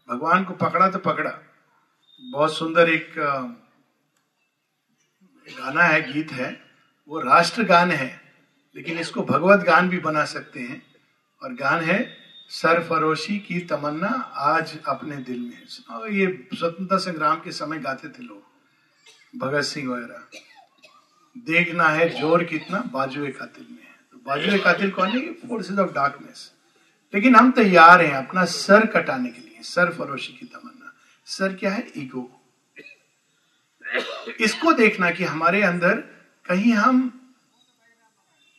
[0.09, 1.31] भगवान को पकड़ा तो पकड़ा।
[2.21, 3.13] बहुत सुंदर एक
[5.49, 6.61] गाना है, गीत है।
[7.07, 8.22] वो राष्ट्र गान है।
[8.75, 10.81] लेकिन इसको भगवत गान भी बना सकते हैं।
[11.41, 11.97] और गान है,
[12.51, 14.09] सरफरोशी की तमन्ना
[14.45, 18.41] आज अपने दिल में ये स्वतंत्रता संग्राम के समय गाते थे लोग,
[19.39, 20.39] भगत सिंह वगैरह।
[21.35, 25.31] देखना है ज़ोर कितना, बाजुए कातिल में है। तो बाजुए कातिल कौन है?
[25.47, 26.51] फोर्सेज ऑफ़ डार्कनेस
[27.13, 30.93] लेकिन हम तैयार हैं अपना सर कटाने के लिए सर फरोशी की तमन्ना।
[31.27, 31.87] सर क्या है?
[31.97, 32.29] ईगो।
[34.39, 35.95] इसको देखना कि हमारे अंदर
[36.45, 37.01] कहीं हम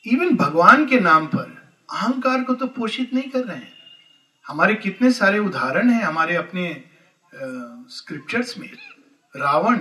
[0.07, 3.73] इवन भगवान के नाम पर अहंकार को तो पोषित नहीं कर रहे हैं।
[4.49, 6.85] हमारे कितने सारे उदाहरण हैं हमारे अपने
[7.89, 8.71] स्क्रिप्चर्स में।
[9.37, 9.77] रावण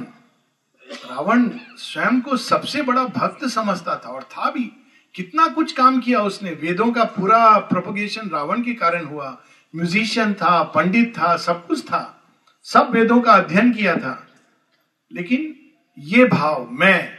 [0.88, 4.72] रावण स्वयं को सबसे बड़ा भक्त समझता था और था भी।
[5.16, 9.42] कितना कुछ काम किया उसने। वेदों का पूरा प्रोपोगेशन रावण के कारण हुआ।
[9.76, 12.24] म्यूजिशियन था, पंडित था, सब कुछ था।
[12.64, 14.28] सब वेदों का अध्ययन किया था।
[15.14, 15.56] लेकिन
[15.98, 17.13] ये भाव, मैं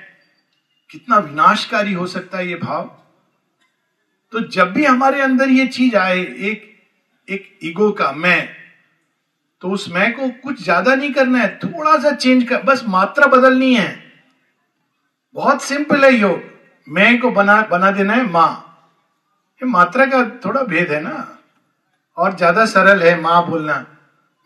[0.95, 2.85] कितना विनाशकारी हो सकता है ये भाव।
[4.33, 6.71] तो जब भी हमारे अंदर ये चीज़ आए, एक
[7.29, 8.49] एक ईगो का, मैं
[9.63, 13.27] तो उस मैं को कुछ ज़्यादा नहीं करना है, थोड़ा सा चेंज कर, बस मात्रा
[13.27, 14.03] बदलनी है।
[15.35, 16.43] बहुत सिंपल है योग।
[16.89, 18.51] मैं को बना बना देना है माँ।
[19.63, 21.39] ये मात्रा का थोड़ा भेद है ना।
[22.17, 23.87] और ज़्यादा सरल है माँ बोलना।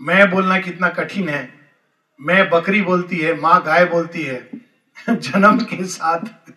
[0.00, 1.48] मैं बोलना कितना कठिन है।
[2.20, 4.67] मैं बकरी बोलती है, माँ गाय बोलती है।
[5.10, 6.50] जन्म के साथ।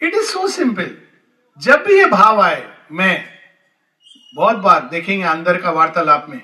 [0.00, 0.96] इट इज़ सो सिंपल
[1.60, 3.24] जब भी ये भाव आए, मैं
[4.34, 6.42] बहुत बार देखेंगे अंदर का वार्तालाप में।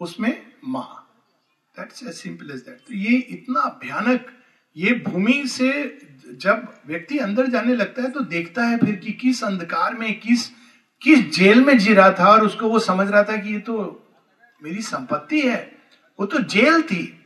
[0.00, 1.00] उसमें माँ।
[1.76, 4.26] That's as simple as that तो ये इतना भयानक,
[4.76, 5.72] ये भूमि से
[6.32, 10.48] जब व्यक्ति अंदर जाने लगता है तो देखता है फिर कि किस अंधकार में, किस
[11.02, 13.76] किस जेल में जी रहा था, और उसको वो समझ रहा था कि ये तो
[14.62, 15.76] मेरी संपत्ति है।
[16.20, 17.23] वो तो जेल थी।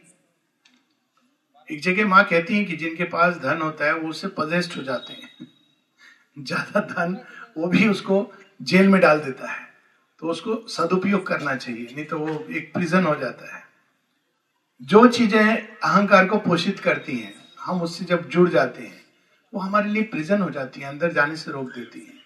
[1.73, 4.83] एक जगह माँ कहती है कि जिनके पास धन होता है, वो उससे पजेस्ट हो
[4.83, 5.49] जाते हैं।
[6.45, 7.19] ज़्यादा धन
[7.59, 9.69] वो भी उसको जेल में डाल देता है।
[10.19, 13.65] तो उसको सदुपयोग करना चाहिए, नहीं तो वो एक प्रिजन हो जाता है।
[14.83, 19.05] जो चीज़ें अहंकार को पोषित करती हैं, हम उससे जब जुड़ जाते हैं,
[19.55, 22.19] वो हमारे लिए प्रिजन हो जाती है, अंदर जाने से रोक देती है।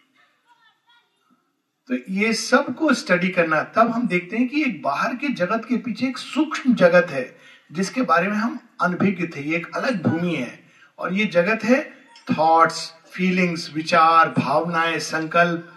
[1.88, 5.76] तो ये सबको स्टडी करना, तब हम देखते हैं कि एक बाहर के जगत के
[5.76, 10.34] पीछे एक सूक्ष्म जगत है जिसके बारे में हम अनभिज्ञ थे। ये एक अलग भूमि
[10.34, 10.58] है
[10.98, 11.82] और ये जगत है।
[12.28, 15.68] थॉट्स फीलिंग्स विचार, भावनाएँ, संकल्प,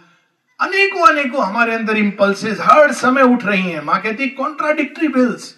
[0.59, 5.55] अनेकों अनेकों हमारे अंदर इंपल्सेस हर समय उठ रही हैं। माँ कहती है कॉन्ट्राडिक्टरी बिल्स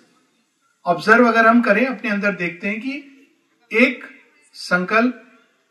[0.86, 3.28] ऑब्ज़र्व अगर हम करें, अपने अंदर देखते हैं कि
[3.72, 4.06] एक
[4.54, 5.24] संकल्प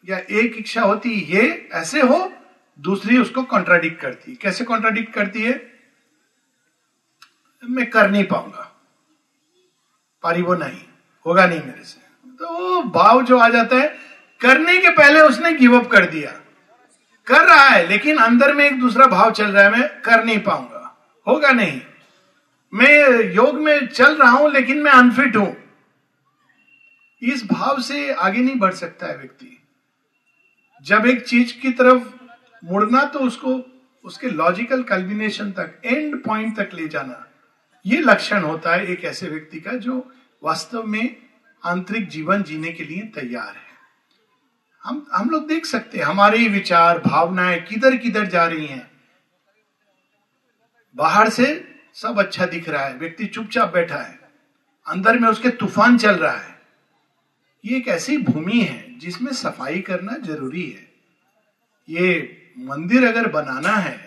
[0.09, 2.33] या एक इच्छा होती, ये ऐसे हो,
[2.79, 5.73] दूसरी उसको कॉन्ट्राडिक्ट करती। कैसे कॉन्ट्राडिक्ट करती है?
[7.65, 8.66] मैं कर नहीं पाऊँगा।
[10.27, 10.81] पारी वो नहीं,
[11.27, 12.01] होगा नहीं मेरे से।
[12.41, 13.89] तो भाव जो आ जाता है,
[14.41, 16.31] करने के पहले उसने गिव अप कर दिया।
[17.27, 20.39] कर रहा है, लेकिन अंदर में एक दूसरा भाव चल रहा है, मैं कर नहीं
[20.39, 21.81] पाऊँगा। होगा नहीं।
[22.75, 25.57] मैं योग में चल रहा हूँ, लेकिन मैं अनफिट हूँ।
[27.23, 29.63] इस भाव से आगे नहीं बढ़ सकता है व्यक्ति।
[30.83, 32.03] जब एक चीज़ की तरफ़
[32.65, 33.55] मुड़ना तो उसको,
[34.05, 37.23] उसके लॉजिकल कल्बिनेशन तक एंड पॉइंट तक ले जाना।
[37.87, 40.13] ये लक्षण होता है एक ऐसे व्यक्ति का, जो
[40.47, 41.17] वास्तव में
[41.63, 43.65] आंतरिक जीवन जीने के लिए तैयार है।
[44.85, 48.91] हम हम लोग देख सकते हैं, हमारे विचार, भावनाएँ किधर किधर जा रही हैं।
[50.97, 51.47] बाहर से
[51.95, 54.19] सब अच्छा दिख रहा है, व्यक्ति चुपचाप बैठा है,
[54.87, 56.55] अंदर में उसके तूफ़ान चल रहा है।
[57.65, 60.89] ये एक ऐसी भूमि है जिसमें सफ़ाई करना ज़रूरी है।
[61.89, 63.99] ये मंदिर अगर बनाना है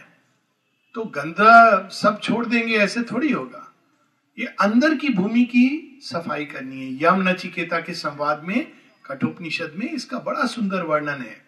[0.95, 3.65] तो गंदा सब छोड़ देंगे, ऐसे थोड़ी होगा।
[4.38, 5.67] ये अंदर की भूमि की
[6.01, 8.71] सफ़ाई करनी है। यम नचिकेता के संवाद में,
[9.05, 11.45] कठोपनिषद में इसका बड़ा सुंदर वर्णन है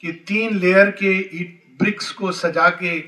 [0.00, 1.44] कि तीन लेयर के
[1.78, 3.04] ब्रिक्स को सजा के,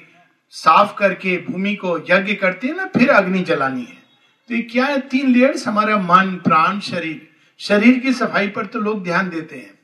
[0.50, 4.02] साफ़ करके भूमि को यज्ञ करते हैं ना, फिर अग्नि जलानी है।
[4.48, 5.68] तो ये क्या है तीन लेयर्स?
[5.68, 9.78] हमारा मन, प्राण, शरीर। शरीर की सफ़ाई पर तो लोग ध्यान देते हैं।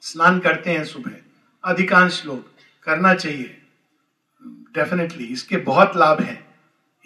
[0.00, 1.10] स्नान करते हैं सुबह।
[1.64, 2.50] अधिकांश लोग
[2.82, 3.62] करना चाहिए।
[4.46, 6.47] डेफिनेटली इसके बहुत लाभ हैं।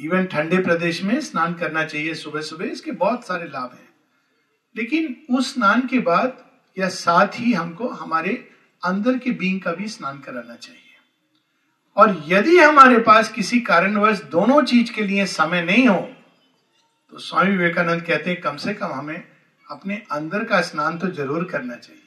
[0.01, 3.89] इवन ठंडे प्रदेश में स्नान करना चाहिए सुबह सुबह इसके बहुत सारे लाभ हैं।
[4.77, 6.45] लेकिन उस स्नान के बाद
[6.77, 8.33] या साथ ही हमको हमारे
[8.83, 10.81] अंदर के बींग का भी स्नान कराना चाहिए।
[11.97, 16.01] और यदि हमारे पास किसी कारणवश दोनों चीज़ के लिए समय नहीं हो
[17.13, 19.23] तो स्वामी विवेकानंद कहते हैं, कम से कम हमें
[19.67, 22.01] अपने अंदर का स्नान तो ज़रूर करना चाहिए।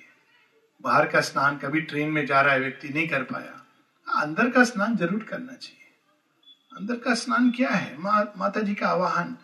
[0.82, 4.64] बाहर का स्नान कभी ट्रेन में जा रहा है, व्यक्ति नहीं कर पाया। अंदर का
[4.64, 5.85] स्नान ज़रूर करना चाहिए।
[6.76, 7.98] अंदर का स्नान क्या है?
[8.00, 9.36] मा, माता जी का आवाहन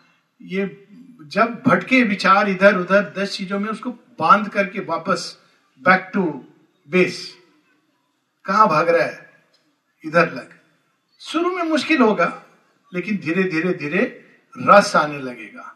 [0.42, 0.88] ये
[1.26, 5.38] जब भटके विचार इधर उधर दस चीज़ों में उसको बाँध करके वापस
[5.82, 6.24] बैक टू
[6.90, 7.38] बेस
[8.46, 9.30] कहा भाग रहा है?
[10.04, 10.54] इधर लग।
[11.22, 12.44] शुरू में मुश्किल होगा
[12.94, 14.04] लेकिन धीरे धीरे धीरे
[14.56, 15.76] रस आने लगेगा।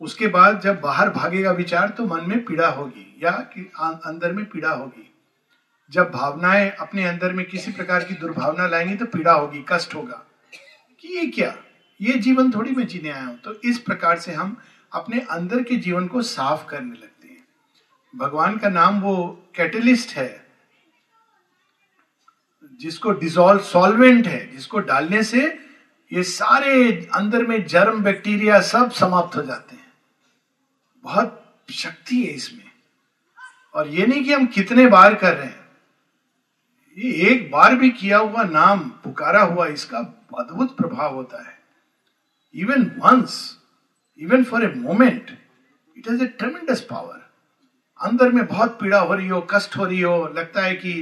[0.00, 4.44] उसके बाद जब बाहर भागेगा विचार तो मन में पीड़ा होगी या कि अंदर में
[4.44, 5.06] पीड़ा होगी।
[5.90, 10.26] जब भावनाएँ अपने अंदर में किसी प्रकार की दुर्भावना लाएँगी तो पीड़ा होगी कष्ट होगा।
[11.02, 11.56] कि ये क्या?
[12.00, 14.56] ये जीवन थोड़ी मैं जीने आया हूँ। तो इस प्रकार से हम
[14.92, 17.46] अपने अंदर के जीवन को साफ़ करने लगते हैं।
[18.14, 19.16] भगवान का नाम वो
[19.56, 20.46] कैटलिस्ट है,
[22.72, 25.46] जिसको डिजोल्व सॉल्वेंट है, जिसको डालने से
[26.12, 29.92] ये सारे अंदर में जर्म बैक्टीरिया सब समाप्त हो जाते हैं।
[31.04, 31.36] बहुत
[31.70, 32.70] शक्ति है इसमें।
[33.74, 35.68] और ये नहीं कि हम कितने बार कर रहे हैं।
[36.98, 41.58] ये एक बार भी किया हुआ नाम, पुकारा हुआ इसका अद्भुत प्रभाव होता है।
[42.54, 43.38] Even once
[44.20, 45.30] even for a moment
[45.96, 47.18] it has a tremendous power
[48.00, 50.92] अंदर में बहुत पीड़ा हो रही हो, कष्ट हो रही हो, लगता है कि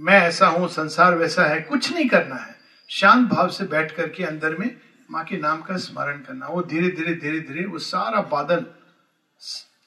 [0.00, 2.56] मैं ऐसा हूँ, संसार वैसा है, कुछ नहीं करना है।
[2.88, 4.70] शांत भाव से बैठ करके अंदर में
[5.10, 8.64] माँ के नाम का स्मरण करना, वो धीरे धीरे धीरे धीरे वो सारा बादल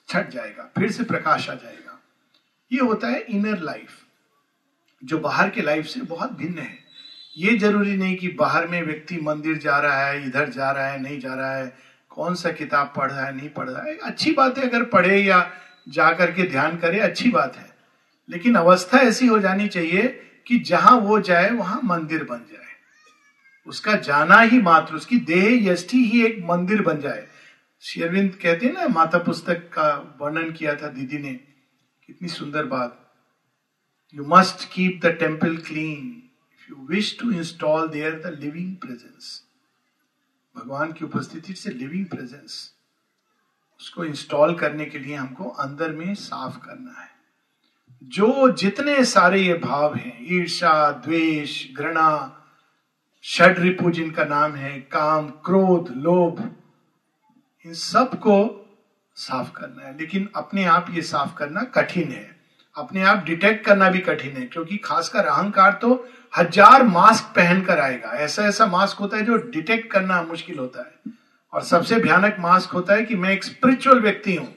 [0.10, 1.99] छट जाएगा, फिर से प्रकाश आ जाएगा।
[2.71, 3.99] ये होता है इनर लाइफ
[5.01, 6.85] जो बाहर के लाइफ से बहुत भिन्न है।
[7.38, 11.02] ये ज़रूरी नहीं कि बाहर में व्यक्ति मंदिर जा रहा है, इधर जा रहा है,
[11.02, 11.78] नहीं जा रहा है,
[12.10, 15.17] कौन सा किताब पढ़ रहा है, नहीं पढ़ रहा है। अच्छी बात है अगर पढ़े
[15.17, 15.52] या
[15.89, 17.76] जा करके ध्यान करे, अच्छी बात है।
[18.30, 20.08] लेकिन अवस्था ऐसी हो जानी चाहिए
[20.48, 22.65] कि जहाँ वो जाए, वहाँ मंदिर बन जाए।
[23.67, 27.28] उसका जाना ही मात्र, उसकी देह यष्टि ही एक मंदिर बन जाए।
[27.82, 31.34] शेरविंद कहते हैं ना, माता पुस्तक का वर्णन किया था दीदी ने,
[32.08, 33.13] कितनी सुंदर बात।
[34.15, 36.21] You must keep the temple clean
[36.69, 39.43] you wish to install there the living presence
[40.58, 42.73] भगवान की उपस्थिति से लिविंग प्रेजेंस
[43.80, 47.10] उसको इंस्टॉल करने के लिए हमको अंदर में साफ़ करना है।
[48.04, 52.41] जो जितने सारे ये भाव हैं ईर्षा द्वेष, घृणा,
[53.23, 56.56] षड रिपु जिनका नाम है, काम, क्रोध, लोभ,
[57.65, 58.65] इन सबको
[59.15, 62.39] साफ़ करना है। लेकिन अपने आप ये साफ़ करना कठिन है।
[62.75, 68.10] अपने आप डिटेक्ट करना भी कठिन है, क्योंकि खासकर अहंकार तो हज़ार मास्क पहनकर आएगा।
[68.10, 71.13] ऐसा ऐसा मास्क होता है जो डिटेक्ट करना मुश्किल होता है।
[71.54, 74.56] और सबसे भयानक मास्क होता है कि मैं एक स्पिरिचुअल व्यक्ति हूँ।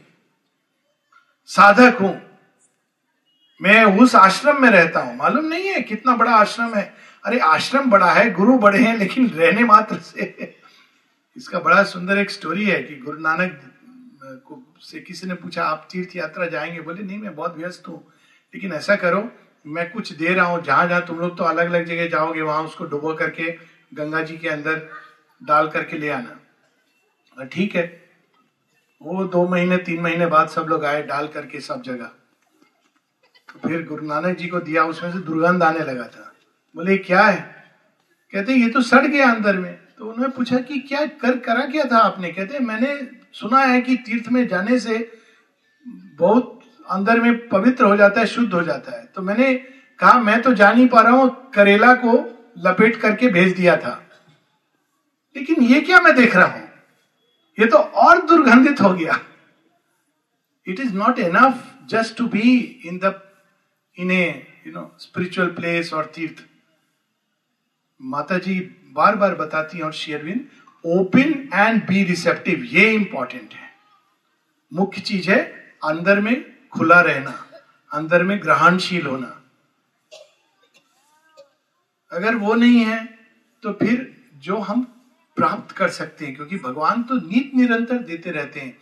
[1.46, 2.22] साधक हूँ।
[3.62, 7.90] मैं उस आश्रम में रहता हूँ। मालूम नहीं है कितना बड़ा आश्रम है। अरे, आश्रम
[7.90, 10.54] बड़ा है, गुरु बड़े हैं, लेकिन रहने मात्र से।
[11.36, 13.60] इसका बड़ा सुंदर एक स्टोरी है कि गुरु नानक
[14.24, 16.80] को से किसी ने पूछा, आप तीर्थ यात्रा जाएँगे?
[16.80, 18.12] बोले, नहीं, मैं बहुत व्यस्त हूँ।
[18.54, 19.32] लेकिन ऐसा करो
[19.66, 22.62] मैं कुछ दे रहा हूँ, जहाँ जहाँ तुम लोग तो अलग अलग जगह जाओगे, वहाँ
[22.62, 23.58] उसको डुबो करके,
[23.94, 24.88] गंगा जी के अंदर
[25.44, 28.08] डाल करके ले आना। ठीक है।
[29.02, 32.10] वो दो महीने, तीन महीने बाद सब लोग आए, डाल करके सब जगह।
[33.52, 36.34] तो फिर गुरु नानक जी को दिया, उसमें से दुर्गंध आने लगा था।
[36.76, 37.54] बोले, क्या है?
[38.32, 41.84] कहते, ये तो सड़ गया अंदर में। तो उन्होंने पूछा कि, क्या कर, करा क्या
[41.84, 42.32] था आपने?
[42.32, 45.12] कहते, मैंने सुना है कि तीर्थ में जाने से
[45.88, 46.57] बहुत
[46.90, 50.52] अंदर में पवित्र हो जाता है, शुद्ध हो जाता है। तो मैंने कहा, मैं तो
[50.54, 52.12] जान ही पा रहा हूँ, करेला को
[52.58, 54.02] लपेट करके भेज दिया था।
[55.36, 56.68] लेकिन ये क्या मैं देख रहा हूँ?
[57.58, 59.20] ये तो और दुर्गंधित हो गया।
[60.66, 63.14] It is not enough just to be in the
[63.96, 64.26] in a
[64.66, 66.44] you know spiritual place और तीर्थ
[68.00, 68.58] माता जी
[68.92, 70.46] बार बार बताती हैं और शेयरविन
[70.84, 73.70] ओपन एंड बी रिसेप्टिव ये इंपॉर्टेंट है।
[74.72, 75.40] मुख्य चीज़ है,
[75.84, 77.46] अंदर में खुला रहना,
[77.92, 79.42] अंदर में ग्रहणशील होना।
[82.12, 83.18] अगर वो नहीं है
[83.62, 84.82] तो फिर जो हम
[85.36, 88.78] प्राप्त कर सकते हैं, क्योंकि भगवान तो नित निरंतर देते रहते हैं।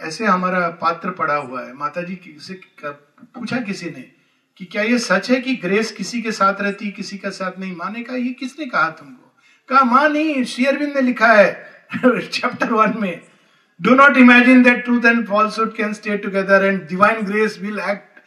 [0.00, 4.12] ऐसे हमारा पात्र पड़ा हुआ है। माता जी से पूछा किसी ने
[4.56, 7.76] कि क्या ये सच है कि ग्रेस किसी के साथ रहती, किसी के साथ नहीं?
[7.76, 9.36] माने का ये किसने कहा तुमको?
[9.68, 11.72] कहा, माँ नहीं, श्री अरविंद ने लिखा है
[12.20, 13.31] चैप्टर वन में।
[13.80, 18.20] Do not imagine that truth and falsehood can stay together and divine grace will act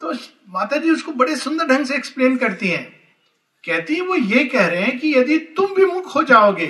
[0.00, 0.12] तो
[0.48, 2.84] माता जी उसको बड़े सुंदर ढंग से एक्सप्लेन करती हैं।
[3.64, 6.66] कहती है, वो ये कह रहे हैं कि यदि तुम विमुख हो जाओगे,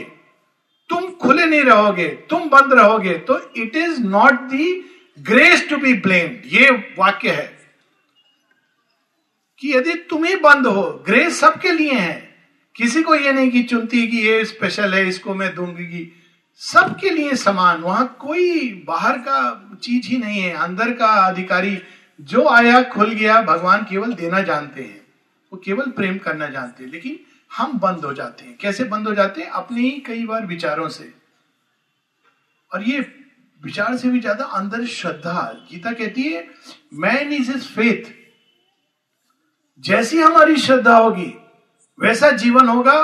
[0.90, 4.72] तुम खुले नहीं रहोगे, तुम बंद रहोगे तो it is not the
[5.18, 7.54] grace to be blamed ये वाक्य है।
[9.60, 12.14] कि यदि तुम ही बंद हो ग्रेस सबके लिए है।
[12.76, 16.12] किसी को ये नहीं कि चुनती कि ये स्पेशल है, इसको मैं दूँगी
[16.60, 21.78] सबके लिए समान, वहाँ कोई बाहर का चीज़ ही नहीं है, अंदर का अधिकारी
[22.20, 25.06] जो आया, खुल गया, भगवान केवल देना जानते हैं,
[25.52, 27.18] वो केवल प्रेम करना जानते हैं, लेकिन
[27.56, 29.50] हम बंद हो जाते हैं। कैसे बंद हो जाते हैं?
[29.50, 31.12] अपने ही कई बार विचारों से।
[32.72, 33.00] और ये
[33.62, 36.46] विचार से भी ज़्यादा अंदर श्रद्धा। गीता कहती है
[36.94, 38.12] मैन इज़ इज़ फेथ
[39.84, 41.32] जैसी हमारी श्रद्धा होगी,
[41.98, 42.98] वैसा जीवन होगा,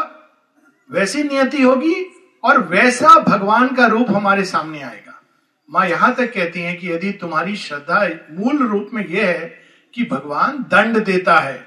[0.91, 1.95] वैसी नियति होगी
[2.45, 5.21] और वैसा भगवान का रूप हमारे सामने आएगा।
[5.69, 8.01] माँ यहाँ तक कहती हैं कि यदि तुम्हारी श्रद्धा
[8.31, 9.53] मूल रूप में यह है
[9.95, 11.65] कि भगवान दंड देता है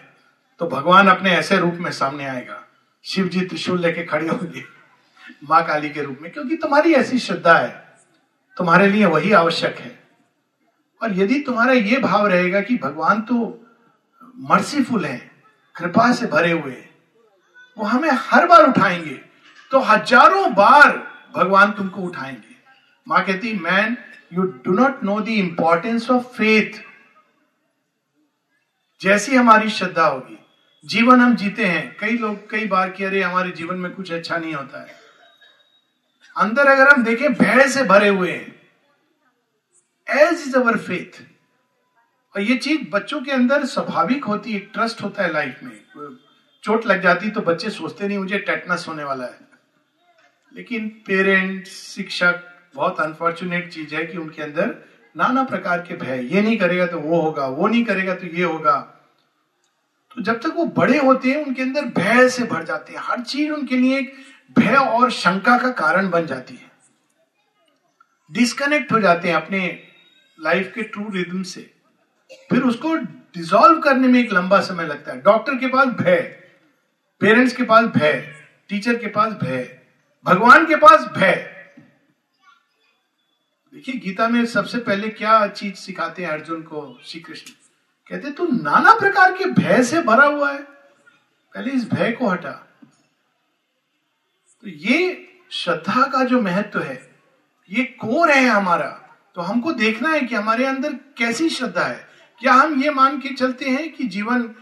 [0.60, 2.62] तो भगवान अपने ऐसे रूप में सामने आएगा।
[3.06, 4.64] शिव जी त्रिशूल लेके खड़े होंगे
[5.44, 7.70] माँ काली के रूप में, क्योंकि तुम्हारी ऐसी श्रद्धा है,
[8.58, 10.00] तुम्हारे लिए वही आवश्यक है।
[11.02, 13.36] और यदि तुम्हारा ये भाव रहेगा कि भगवान तो
[14.50, 15.18] मर्सीफुल है,
[15.76, 16.76] कृपा से भरे हुए
[17.78, 19.20] वो हमें हर बार उठाएँगे।
[19.76, 20.98] तो हज़ारों बार
[21.36, 22.56] भगवान तुमको उठाएँगे।
[23.08, 23.98] माँ कहती man
[24.34, 26.72] you do not know the importance of faith
[29.02, 30.40] जैसी हमारी श्रद्धा होगी।
[30.86, 34.38] जीवन हम जीते हैं। कई लोग कई बार कि, अरे, हमारे जीवन में कुछ अच्छा
[34.38, 34.96] नहीं होता है।
[36.38, 38.62] अंदर अगर हम देखें, भय से भरे हुए हैं।
[40.10, 41.24] एज इज़ अवर फेथ
[42.36, 45.82] और ये चीज़ बच्चों के अंदर स्वाभाविक होती है ट्रस्ट होता है लाइफ में।
[46.64, 49.45] चोट लग जाती तो बच्चे सोचते नहीं, मुझे टेटनस होने वाला है।
[50.56, 52.42] लेकिन पेरेंट्स शिक्षक,
[52.76, 54.76] बहुत अनफॉर्चुनेट चीज़ है कि उनके अंदर
[55.18, 58.44] नाना प्रकार के भय। ये नहीं करेगा तो वो होगा, वो नहीं करेगा तो ये
[58.44, 58.76] होगा।
[60.16, 63.22] तो जब तक वो बड़े होते हैं, उनके अंदर भय से भर जाते हैं। हर
[63.22, 64.14] चीज़ उनके लिए एक
[64.60, 66.72] भय और शंका का कारण बन जाती है।
[68.32, 69.84] डिस्कनेक्ट हो जाते हैं अपने
[70.40, 71.62] लाइफ के ट्रू रिदम से।
[72.50, 76.22] फिर उसको डिसॉल्व करने में एक लंबा समय लगता है। डॉक्टर के पास भय
[77.22, 78.34] पेरेंट्स के पास भय
[78.70, 79.75] टीचर के पास भय।
[80.26, 81.52] भगवान के पास भय।
[83.74, 87.52] देखिए, गीता में सबसे पहले क्या चीज़ सिखाते हैं अर्जुन को श्री कृष्ण
[88.10, 90.60] कहते, तू नाना प्रकार के भय से भरा हुआ है।
[91.56, 92.52] पहले इस भय को हटा।
[94.62, 97.16] तो ये श्रद्धा का जो महत्व है,
[97.70, 102.10] ये कोर है हमारा। तो हमको देखना है कि हमारे अंदर कैसी श्रद्धा है।
[102.40, 104.56] क्या हम ये मान के चलते हैं कि जीवन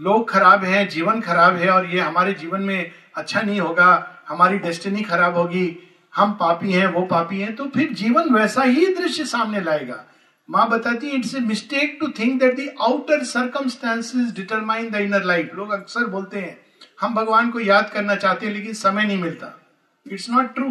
[0.00, 4.16] लोग खराब हैं, जीवन खराब है और ये हमारे जीवन में अच्छा नहीं होगा?
[4.30, 5.76] हमारी डेस्टिनी खराब होगी,
[6.14, 10.04] हम पापी हैं, वो पापी हैं तो फिर जीवन वैसा ही दृश्य सामने लाएगा।
[10.48, 15.50] माँ बताती it's a mistake to think that the outer circumstances determine the inner life
[15.54, 16.58] लोग अक्सर बोलते हैं,
[17.00, 19.56] हम भगवान को याद करना चाहते हैं, लेकिन समय नहीं मिलता.
[20.06, 20.68] इट्स नॉट ट्रू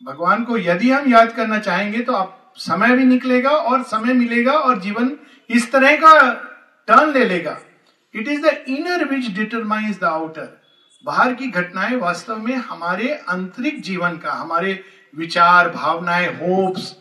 [0.00, 4.52] भगवान को यदि हम याद करना चाहेंगे तो आप समय भी निकलेगा और समय मिलेगा
[4.52, 5.10] और जीवन
[5.50, 6.32] इस तरह का
[6.88, 7.58] टर्न ले लेगा।
[8.14, 10.48] It is the inner which determines the outer
[11.04, 14.84] बाहर की घटनाएँ वास्तव में हमारे आंतरिक जीवन का, हमारे
[15.14, 16.94] विचार, भावनाएँ होप्स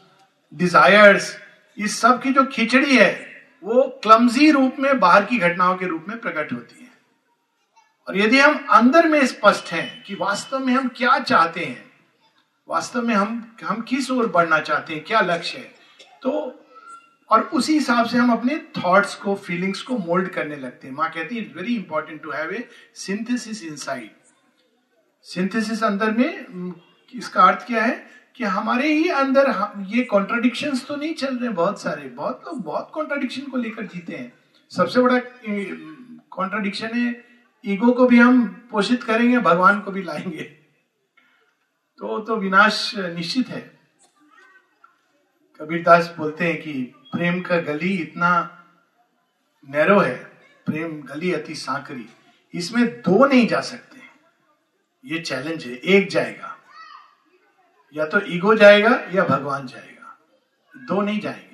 [0.54, 1.36] डिजायर्स
[1.78, 3.12] इस सब की जो खिचड़ी है,
[3.64, 6.92] वो क्लमजी रूप में, बाहर की घटनाओं के रूप में प्रकट होती है।
[8.08, 11.84] और यदि हम अंदर में स्पष्ट हैं कि वास्तव में हम क्या चाहते हैं,
[12.68, 15.72] वास्तव में हम हम किस ओर बढ़ना चाहते हैं, क्या लक्ष्य है
[16.22, 16.63] तो
[17.30, 21.10] और उसी हिसाब से हम अपने थॉट्स को फीलिंग्स को मोल्ड करने लगते हैं। माँ
[21.12, 24.10] कहती है very important to have a synthesis inside
[25.26, 26.74] synthesis अंदर में
[27.14, 28.12] इसका अर्थ क्या है?
[28.36, 29.50] कि हमारे ही अंदर
[29.88, 34.16] ये कॉन्ट्राडिक्शन तो नहीं चल रहे बहुत सारे। बहुत लोग बहुत कॉन्ट्राडिक्शन को लेकर जीते
[34.16, 34.32] हैं।
[34.72, 35.20] सबसे बड़ा
[36.32, 37.24] कॉन्ट्राडिक्शन है
[37.64, 40.44] ईगो को भी हम पोषित करेंगे, भगवान को भी लाएँगे।
[42.00, 43.62] तो तो विनाश निश्चित है।
[45.60, 46.74] कबीरदास बोलते हैं कि
[47.14, 48.60] प्रेम का गली इतना
[49.70, 50.24] नैरो है,
[50.66, 52.10] प्रेम गली अति सांकरी
[52.54, 53.98] इसमें दो नहीं जा सकते।
[55.06, 56.58] ये चैलेंज है, एक जाएगा।
[57.96, 60.20] या तो ईगो जाएगा या भगवान जाएगा।
[60.78, 61.54] दो नहीं जाएँगे।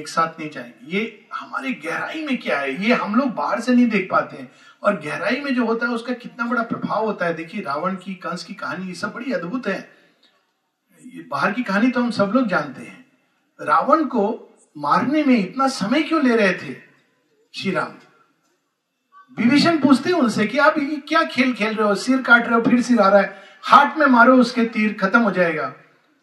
[0.00, 2.84] एक साथ नहीं जाएँगे। ये हमारे गहराई में क्या है?
[2.84, 4.52] ये हम लोग बाहर से नहीं देख पाते हैं।
[4.82, 7.34] और गहराई में जो होता है, उसका कितना बड़ा प्रभाव होता है?
[7.34, 9.92] देखिए, रावण की, कंस की कहानी, ये सब बड़ी अद्भुत है।
[11.06, 13.03] ये बाहर की कहानी तो हम सब लोग जानते हैं।
[13.60, 14.24] रावण को
[14.76, 16.74] मारने में इतना समय क्यों ले रहे थे?
[17.54, 17.92] श्री राम
[19.36, 21.94] विभीषण पूछते हैं उनसे कि आप ये क्या खेल खेल रहे हो?
[21.94, 25.20] सिर काट रहे हो, फिर सिर आ रहा है। हाथ में मारो, उसके तीर खत्म
[25.20, 25.68] हो जाएगा।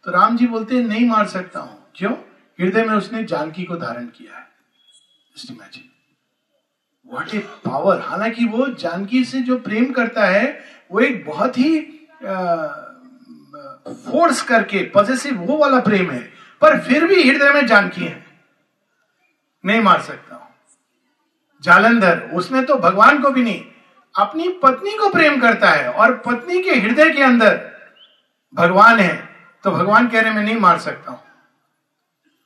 [0.05, 2.11] तो राम जी बोलते हैं, नहीं मार सकता हूँ। क्यों?
[2.59, 4.49] हृदय में उसने जानकी को धारण किया है।
[5.49, 5.83] इमेजिन
[7.05, 10.59] व्हाट ए पावर हालाँकि वो जानकी से जो प्रेम करता है,
[10.91, 11.79] वो एक बहुत ही
[14.05, 16.30] फोर्स करके पॉजिटिव वो वाला प्रेम है।
[16.61, 18.25] पर फिर भी हृदय में जानकी है।
[19.63, 20.47] नहीं मार सकता हूँ।
[21.63, 23.63] जालंधर, उसने तो भगवान को भी नहीं,
[24.15, 27.59] अपनी पत्नी को प्रेम करता है और पत्नी के हृदय के अंदर
[28.53, 29.29] भगवान है
[29.63, 31.19] तो भगवान कह रहे मैं नहीं मार सकता हूँ।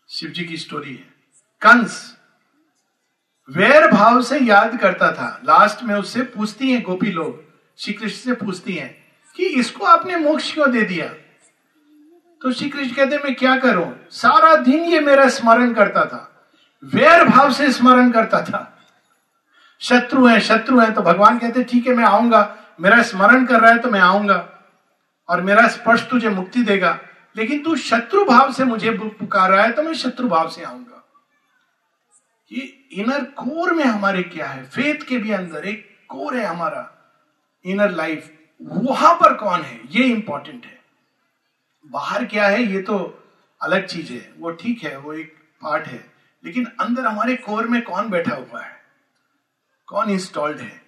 [0.09, 1.13] शिव जी की स्टोरी है।
[1.61, 2.15] कंस
[3.49, 7.43] वैर भाव से याद करता था। लास्ट में उससे पूछती हैं गोपी लोग
[7.79, 8.89] श्री कृष्ण से पूछती हैं
[9.35, 11.13] कि इसको आपने मोक्ष क्यों दे दिया?
[12.45, 14.07] तो श्री कृष्ण कहते मैं क्या करूँ?
[14.11, 16.49] सारा दिन ये मेरा स्मरण करता था।
[16.83, 18.79] वैर भाव से स्मरण करता था।
[19.79, 23.71] शत्रु है शत्रु है तो भगवान कहते ठीक है, मैं आऊँगा। मेरा स्मरण कर रहा
[23.71, 24.49] है तो मैं आऊँगा।
[25.29, 26.99] और मेरा स्पर्श तुझे मुक्ति देगा।
[27.37, 31.03] लेकिन तू शत्रु भाव से मुझे पुकार रहा है तो मैं शत्रु भाव से आऊँगा।
[32.51, 34.63] ये इनर कोर में हमारे क्या है?
[34.63, 36.89] फेथ के भी अंदर एक कोर है हमारा।
[37.65, 38.31] Inner life.
[38.61, 39.81] वहाँ पर कौन है?
[39.89, 40.74] ये इंपॉर्टेंट है।
[41.85, 42.97] बाहर क्या है, ये तो
[43.61, 46.13] अलग चीज़ है। वो ठीक है, वो एक पार्ट है।
[46.43, 48.81] लेकिन अंदर हमारे कोर में कौन बैठा हुआ है?
[49.87, 50.81] कौन इंस्टॉल्ड है?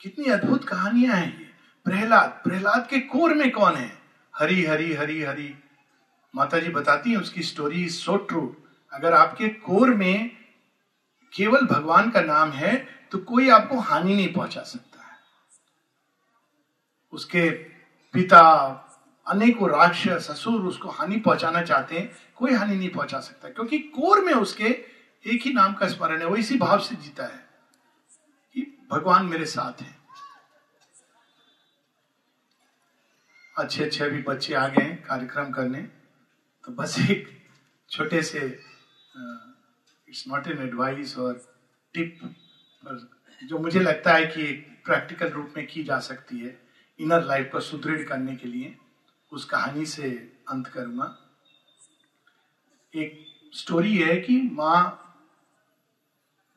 [0.00, 1.50] कितनी अद्भुत कहानियाँ हैं ये।
[1.86, 3.98] प्रहलाद प्रहलाद के कोर में कौन है?
[4.34, 5.54] हरी हरी हरी हरी।
[6.34, 8.56] माता जी बताती हैं उसकी स्टोरी इज़ सो ट्रू
[8.92, 10.30] अगर आपके कोर में
[11.32, 12.76] केवल भगवान का नाम है
[13.12, 15.16] तो कोई आपको हानि नहीं पहुँचा सकता है।
[17.12, 17.50] उसके
[18.14, 18.42] पिता
[19.26, 24.24] अनेकों राक्षस ससुर उसको हानि पहुंचाना चाहते हैं, कोई हानि नहीं पहुँचा सकता, क्योंकि कोर
[24.24, 24.64] में उसके
[25.24, 27.44] एक ही नाम का स्मरण है, वो इसी भाव से जीता है
[28.56, 29.94] कि भगवान मेरे साथ है।
[33.54, 35.82] अच्छे अच्छे अभी बच्चे आ गए कार्यक्रम करने
[36.64, 37.26] तो बस एक
[37.90, 41.34] छोटे से इट्स नॉट एन एडवाइस और
[41.94, 42.98] टिप पर
[43.40, 44.52] जो मुझे लगता है कि
[44.86, 46.56] प्रैक्टिकल रूप में की जा सकती है
[47.00, 48.76] इनर लाइफ को सुदृढ़ करने के लिए।
[49.32, 51.18] उस कहानी से अंत करूँगा।
[52.94, 54.98] एक स्टोरी है कि माँ,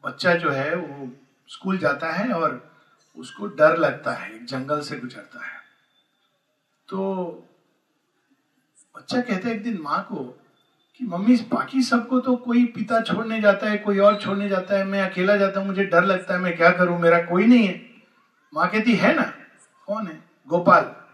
[0.05, 1.11] बच्चा जो है, वो
[1.47, 2.75] स्कूल जाता है और
[3.17, 5.59] उसको डर लगता है जंगल से गुजरता है।
[6.87, 7.23] तो
[8.97, 10.23] बच्चा कहता है एक दिन माँ को
[10.97, 14.83] कि, मम्मी, बाकी सबको तो कोई पिता छोड़ने जाता है, कोई और छोड़ने जाता है,
[14.83, 17.89] मैं अकेला जाता हूँ, मुझे डर लगता है, मैं क्या करूँ, मेरा कोई नहीं है।
[18.53, 19.33] माँ कहती, है ना?
[19.85, 20.23] कौन है?
[20.47, 21.04] गोपाल।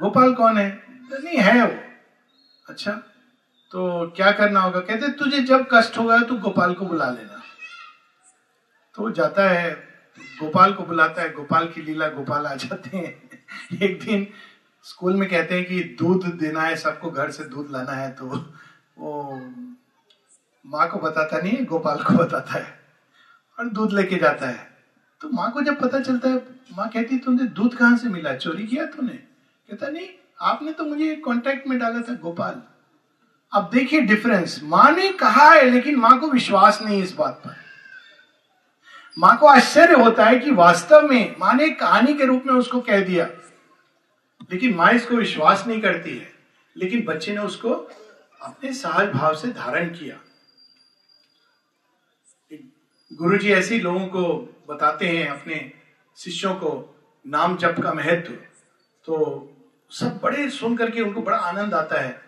[0.00, 0.70] गोपाल कौन है?
[1.10, 1.78] तो नहीं, है वो।
[2.68, 2.92] अच्छा
[3.72, 4.80] तो क्या करना होगा?
[4.80, 7.42] कहते, तुझे जब कष्ट होगा तो गोपाल को बुला लेना।
[8.94, 9.74] तो जाता है,
[10.40, 13.30] गोपाल को बुलाता है। गोपाल की लीला गोपाल आ जाते हैं।
[13.82, 14.26] एक दिन
[14.84, 18.26] स्कूल में कहते हैं कि दूध देना है, सबको घर से दूध लाना है तो
[18.98, 19.34] वो
[20.66, 22.80] माँ को बताता नहीं, गोपाल को बताता है
[23.58, 24.76] और दूध लेके जाता है।
[25.20, 26.36] तो माँ को जब पता चलता है,
[26.76, 28.34] माँ कहती, तुमने दूध कहाँ से मिला?
[28.34, 29.35] चोरी किया तूने?
[29.70, 30.08] कहता, नहीं,
[30.40, 32.62] आपने तो मुझे कांटेक्ट में डाला था गोपाल।
[33.52, 37.56] अब देखिए डिफरेंस माँ ने कहा है, लेकिन माँ को विश्वास नहीं इस बात पर।
[39.18, 42.80] माँ को आश्चर्य होता है कि वास्तव में माँ ने कहानी के रूप में उसको
[42.80, 43.26] कह दिया।
[44.52, 46.32] लेकिन माँ इसको विश्वास नहीं करती है।
[46.76, 47.70] लेकिन बच्चे ने उसको
[48.42, 50.20] अपने सहज भाव से धारण किया।
[53.12, 55.72] गुरु जी ऐसे लोगों को बताते हैं, अपने
[56.16, 56.96] शिष्यों को
[57.26, 58.32] नाम जप का महत्व।
[59.04, 59.16] तो
[59.90, 62.22] सब बड़े सुन करके उनको बड़ा आनंद आता है।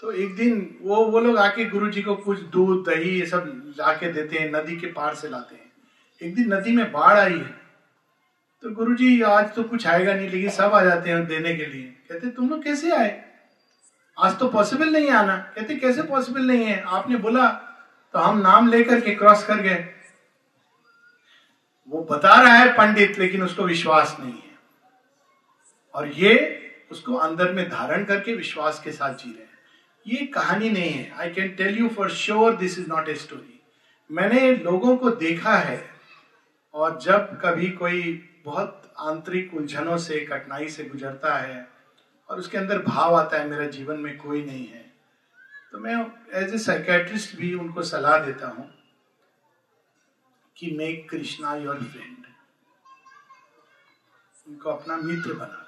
[0.00, 3.74] तो एक दिन वो वो लोग आके गुरु जी को कुछ दूध, दही ये सब
[3.78, 5.72] लाके देते हैं, नदी के पार से लाते हैं।
[6.22, 7.60] एक दिन नदी में बाढ़ आई है।
[8.62, 11.66] तो गुरु जी आज तो कुछ आएगा नहीं, लेकिन सब आ जाते हैं देने के
[11.66, 13.24] लिए। कहते, तुम लोग कैसे आए?
[14.18, 16.82] आज तो पॉसिबल नहीं आना। कहते, कैसे पॉसिबल नहीं है?
[16.82, 17.48] आपने बोला
[18.12, 19.88] तो हम नाम लेकर के क्रॉस कर गए।
[21.88, 24.58] वो बता रहा है पंडित, लेकिन उसको विश्वास नहीं है।
[25.94, 26.54] और ये
[26.90, 29.46] उसको अंदर में धारण करके विश्वास के साथ जी रहे हैं।
[30.06, 33.60] ये कहानी नहीं है। I can tell you for sure this is not a story
[34.10, 35.82] मैंने लोगों को देखा है
[36.74, 38.12] और जब कभी कोई
[38.44, 41.68] बहुत आंतरिक उलझनों से, कठिनाई से गुजरता है
[42.28, 44.86] और उसके अंदर भाव आता है, मेरा जीवन में कोई नहीं है
[45.72, 45.94] तो मैं
[46.34, 48.70] एज ए साइकेट्रिस्ट भी उनको सलाह देता हूँ
[50.56, 52.26] कि मेक कृष्णा योर फ्रेंड
[54.46, 55.64] उनको अपना मित्र बना।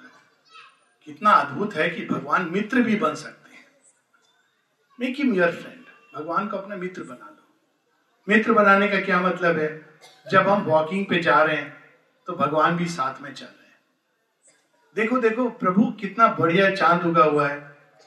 [1.07, 3.65] कितना अद्भुत है कि भगवान मित्र भी बन सकते हैं।
[4.99, 5.85] मेक हिम योर फ्रेंड
[6.15, 7.37] भगवान को अपना मित्र बना लो
[8.27, 9.69] मित्र बनाने का क्या मतलब है?
[10.31, 11.73] जब हम वॉकिंग पे जा रहे हैं
[12.27, 13.79] तो भगवान भी साथ में चल रहे हैं।
[14.95, 17.59] देखो देखो, प्रभु कितना बढ़िया चाँद उगा हुआ है।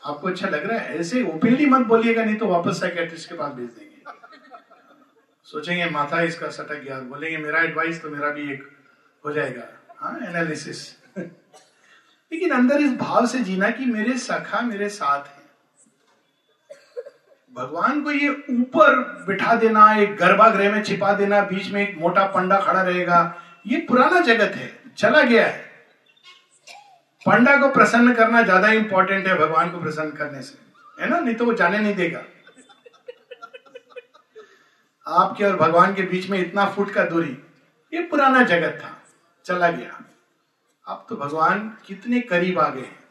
[0.03, 0.99] आपको अच्छा लग रहा है?
[0.99, 3.93] ऐसे ओपनली मत बोलिएगा, नहीं तो वापस साइकेट्रिस्ट के पास भेज देंगे।
[5.47, 8.69] सोचेंगे माथा इसका सटक गया बोलेंगे, मेरा एडवाइस तो मेरा भी एक
[9.25, 9.69] हो जाएगा।
[9.99, 11.04] हाँ एनालिसिस
[12.35, 15.43] लेकिन अंदर इस भाव से जीना कि मेरे सखा मेरे साथ है।
[17.53, 18.95] भगवान को ये ऊपर
[19.26, 23.18] बिठा देना, एक गर्भागृह में छिपा देना, बीच में एक मोटा पंडा खड़ा रहेगा,
[23.66, 25.62] ये पुराना जगत है, चला गया है।
[27.26, 30.59] पंडा को प्रसन्न करना ज़्यादा इंपॉर्टेंट है भगवान को प्रसन्न करने से।
[30.99, 31.18] है ना?
[31.18, 32.22] नहीं तो वो जाने नहीं देगा।
[35.07, 37.37] आपके और भगवान के बीच में इतना फुट का दूरी,
[37.93, 38.97] ये पुराना जगत था,
[39.47, 40.01] चला गया।
[40.87, 43.03] अब तो भगवान कितने करीब आ गए हैं।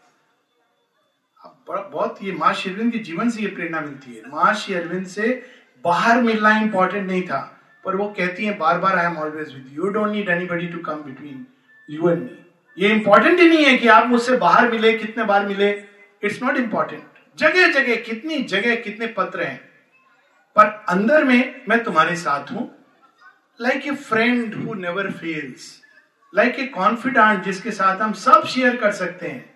[1.67, 5.05] बहुत ये माँ श्री अरविंद के जीवन से ये प्रेरणा मिलती है। माँ श्री अरविंद
[5.07, 5.32] से
[5.86, 7.39] बाहर मिलना इंपॉर्टेंट नहीं था,
[7.84, 10.80] पर वो कहती है बार बार I am always with you don't need anybody to
[10.84, 11.45] come between
[11.89, 12.30] you and me
[12.78, 15.69] ये इंपॉर्टेंट ही नहीं है कि आप मुझसे बाहर मिले, कितने बार मिले।
[16.24, 17.03] इट्स नॉट इंपॉर्टेंट
[17.38, 19.59] जगह जगह कितनी जगह, कितने पत्र हैं।
[20.55, 22.69] पर अंदर में मैं तुम्हारे साथ हूँ।
[23.59, 25.71] Like a friend who never fails
[26.36, 29.54] like a confident जिसके साथ हम सब शेयर कर सकते हैं।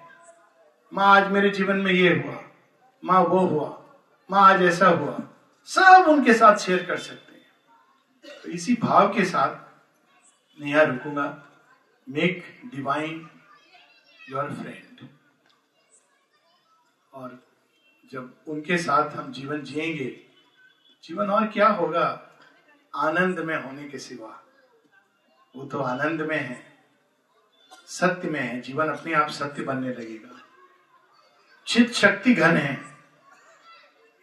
[0.94, 2.44] माँ, आज मेरे जीवन में ये हुआ।
[3.04, 3.86] माँ, वो हुआ।
[4.32, 5.20] माँ, आज ऐसा हुआ।
[5.66, 7.46] सब उनके साथ शेयर कर सकते हैं।
[8.44, 9.56] तो इसी भाव के साथ
[10.62, 11.44] मैं यहाँ रुकूँगा।
[12.10, 13.30] मेक डिवाइन
[14.30, 15.10] योर फ्रेंड
[17.14, 17.44] और
[18.12, 20.26] जब उनके साथ हम जीवन जिएँगे,
[21.04, 22.30] जीवन और क्या होगा?
[22.96, 24.44] आनंद में होने के सिवा।
[25.56, 26.67] वो तो आनंद में है।
[27.88, 30.42] सत्य में है, जीवन अपने आप सत्य बनने लगेगा।
[31.68, 32.82] चित शक्ति घन है।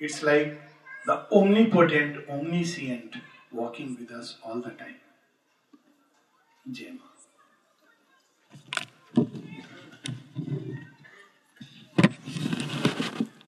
[0.03, 0.61] It's like
[1.09, 1.29] the
[1.65, 2.27] omnipotent
[2.65, 3.23] omniscient
[3.55, 4.95] walking with all the time
[6.69, 7.14] जय Jai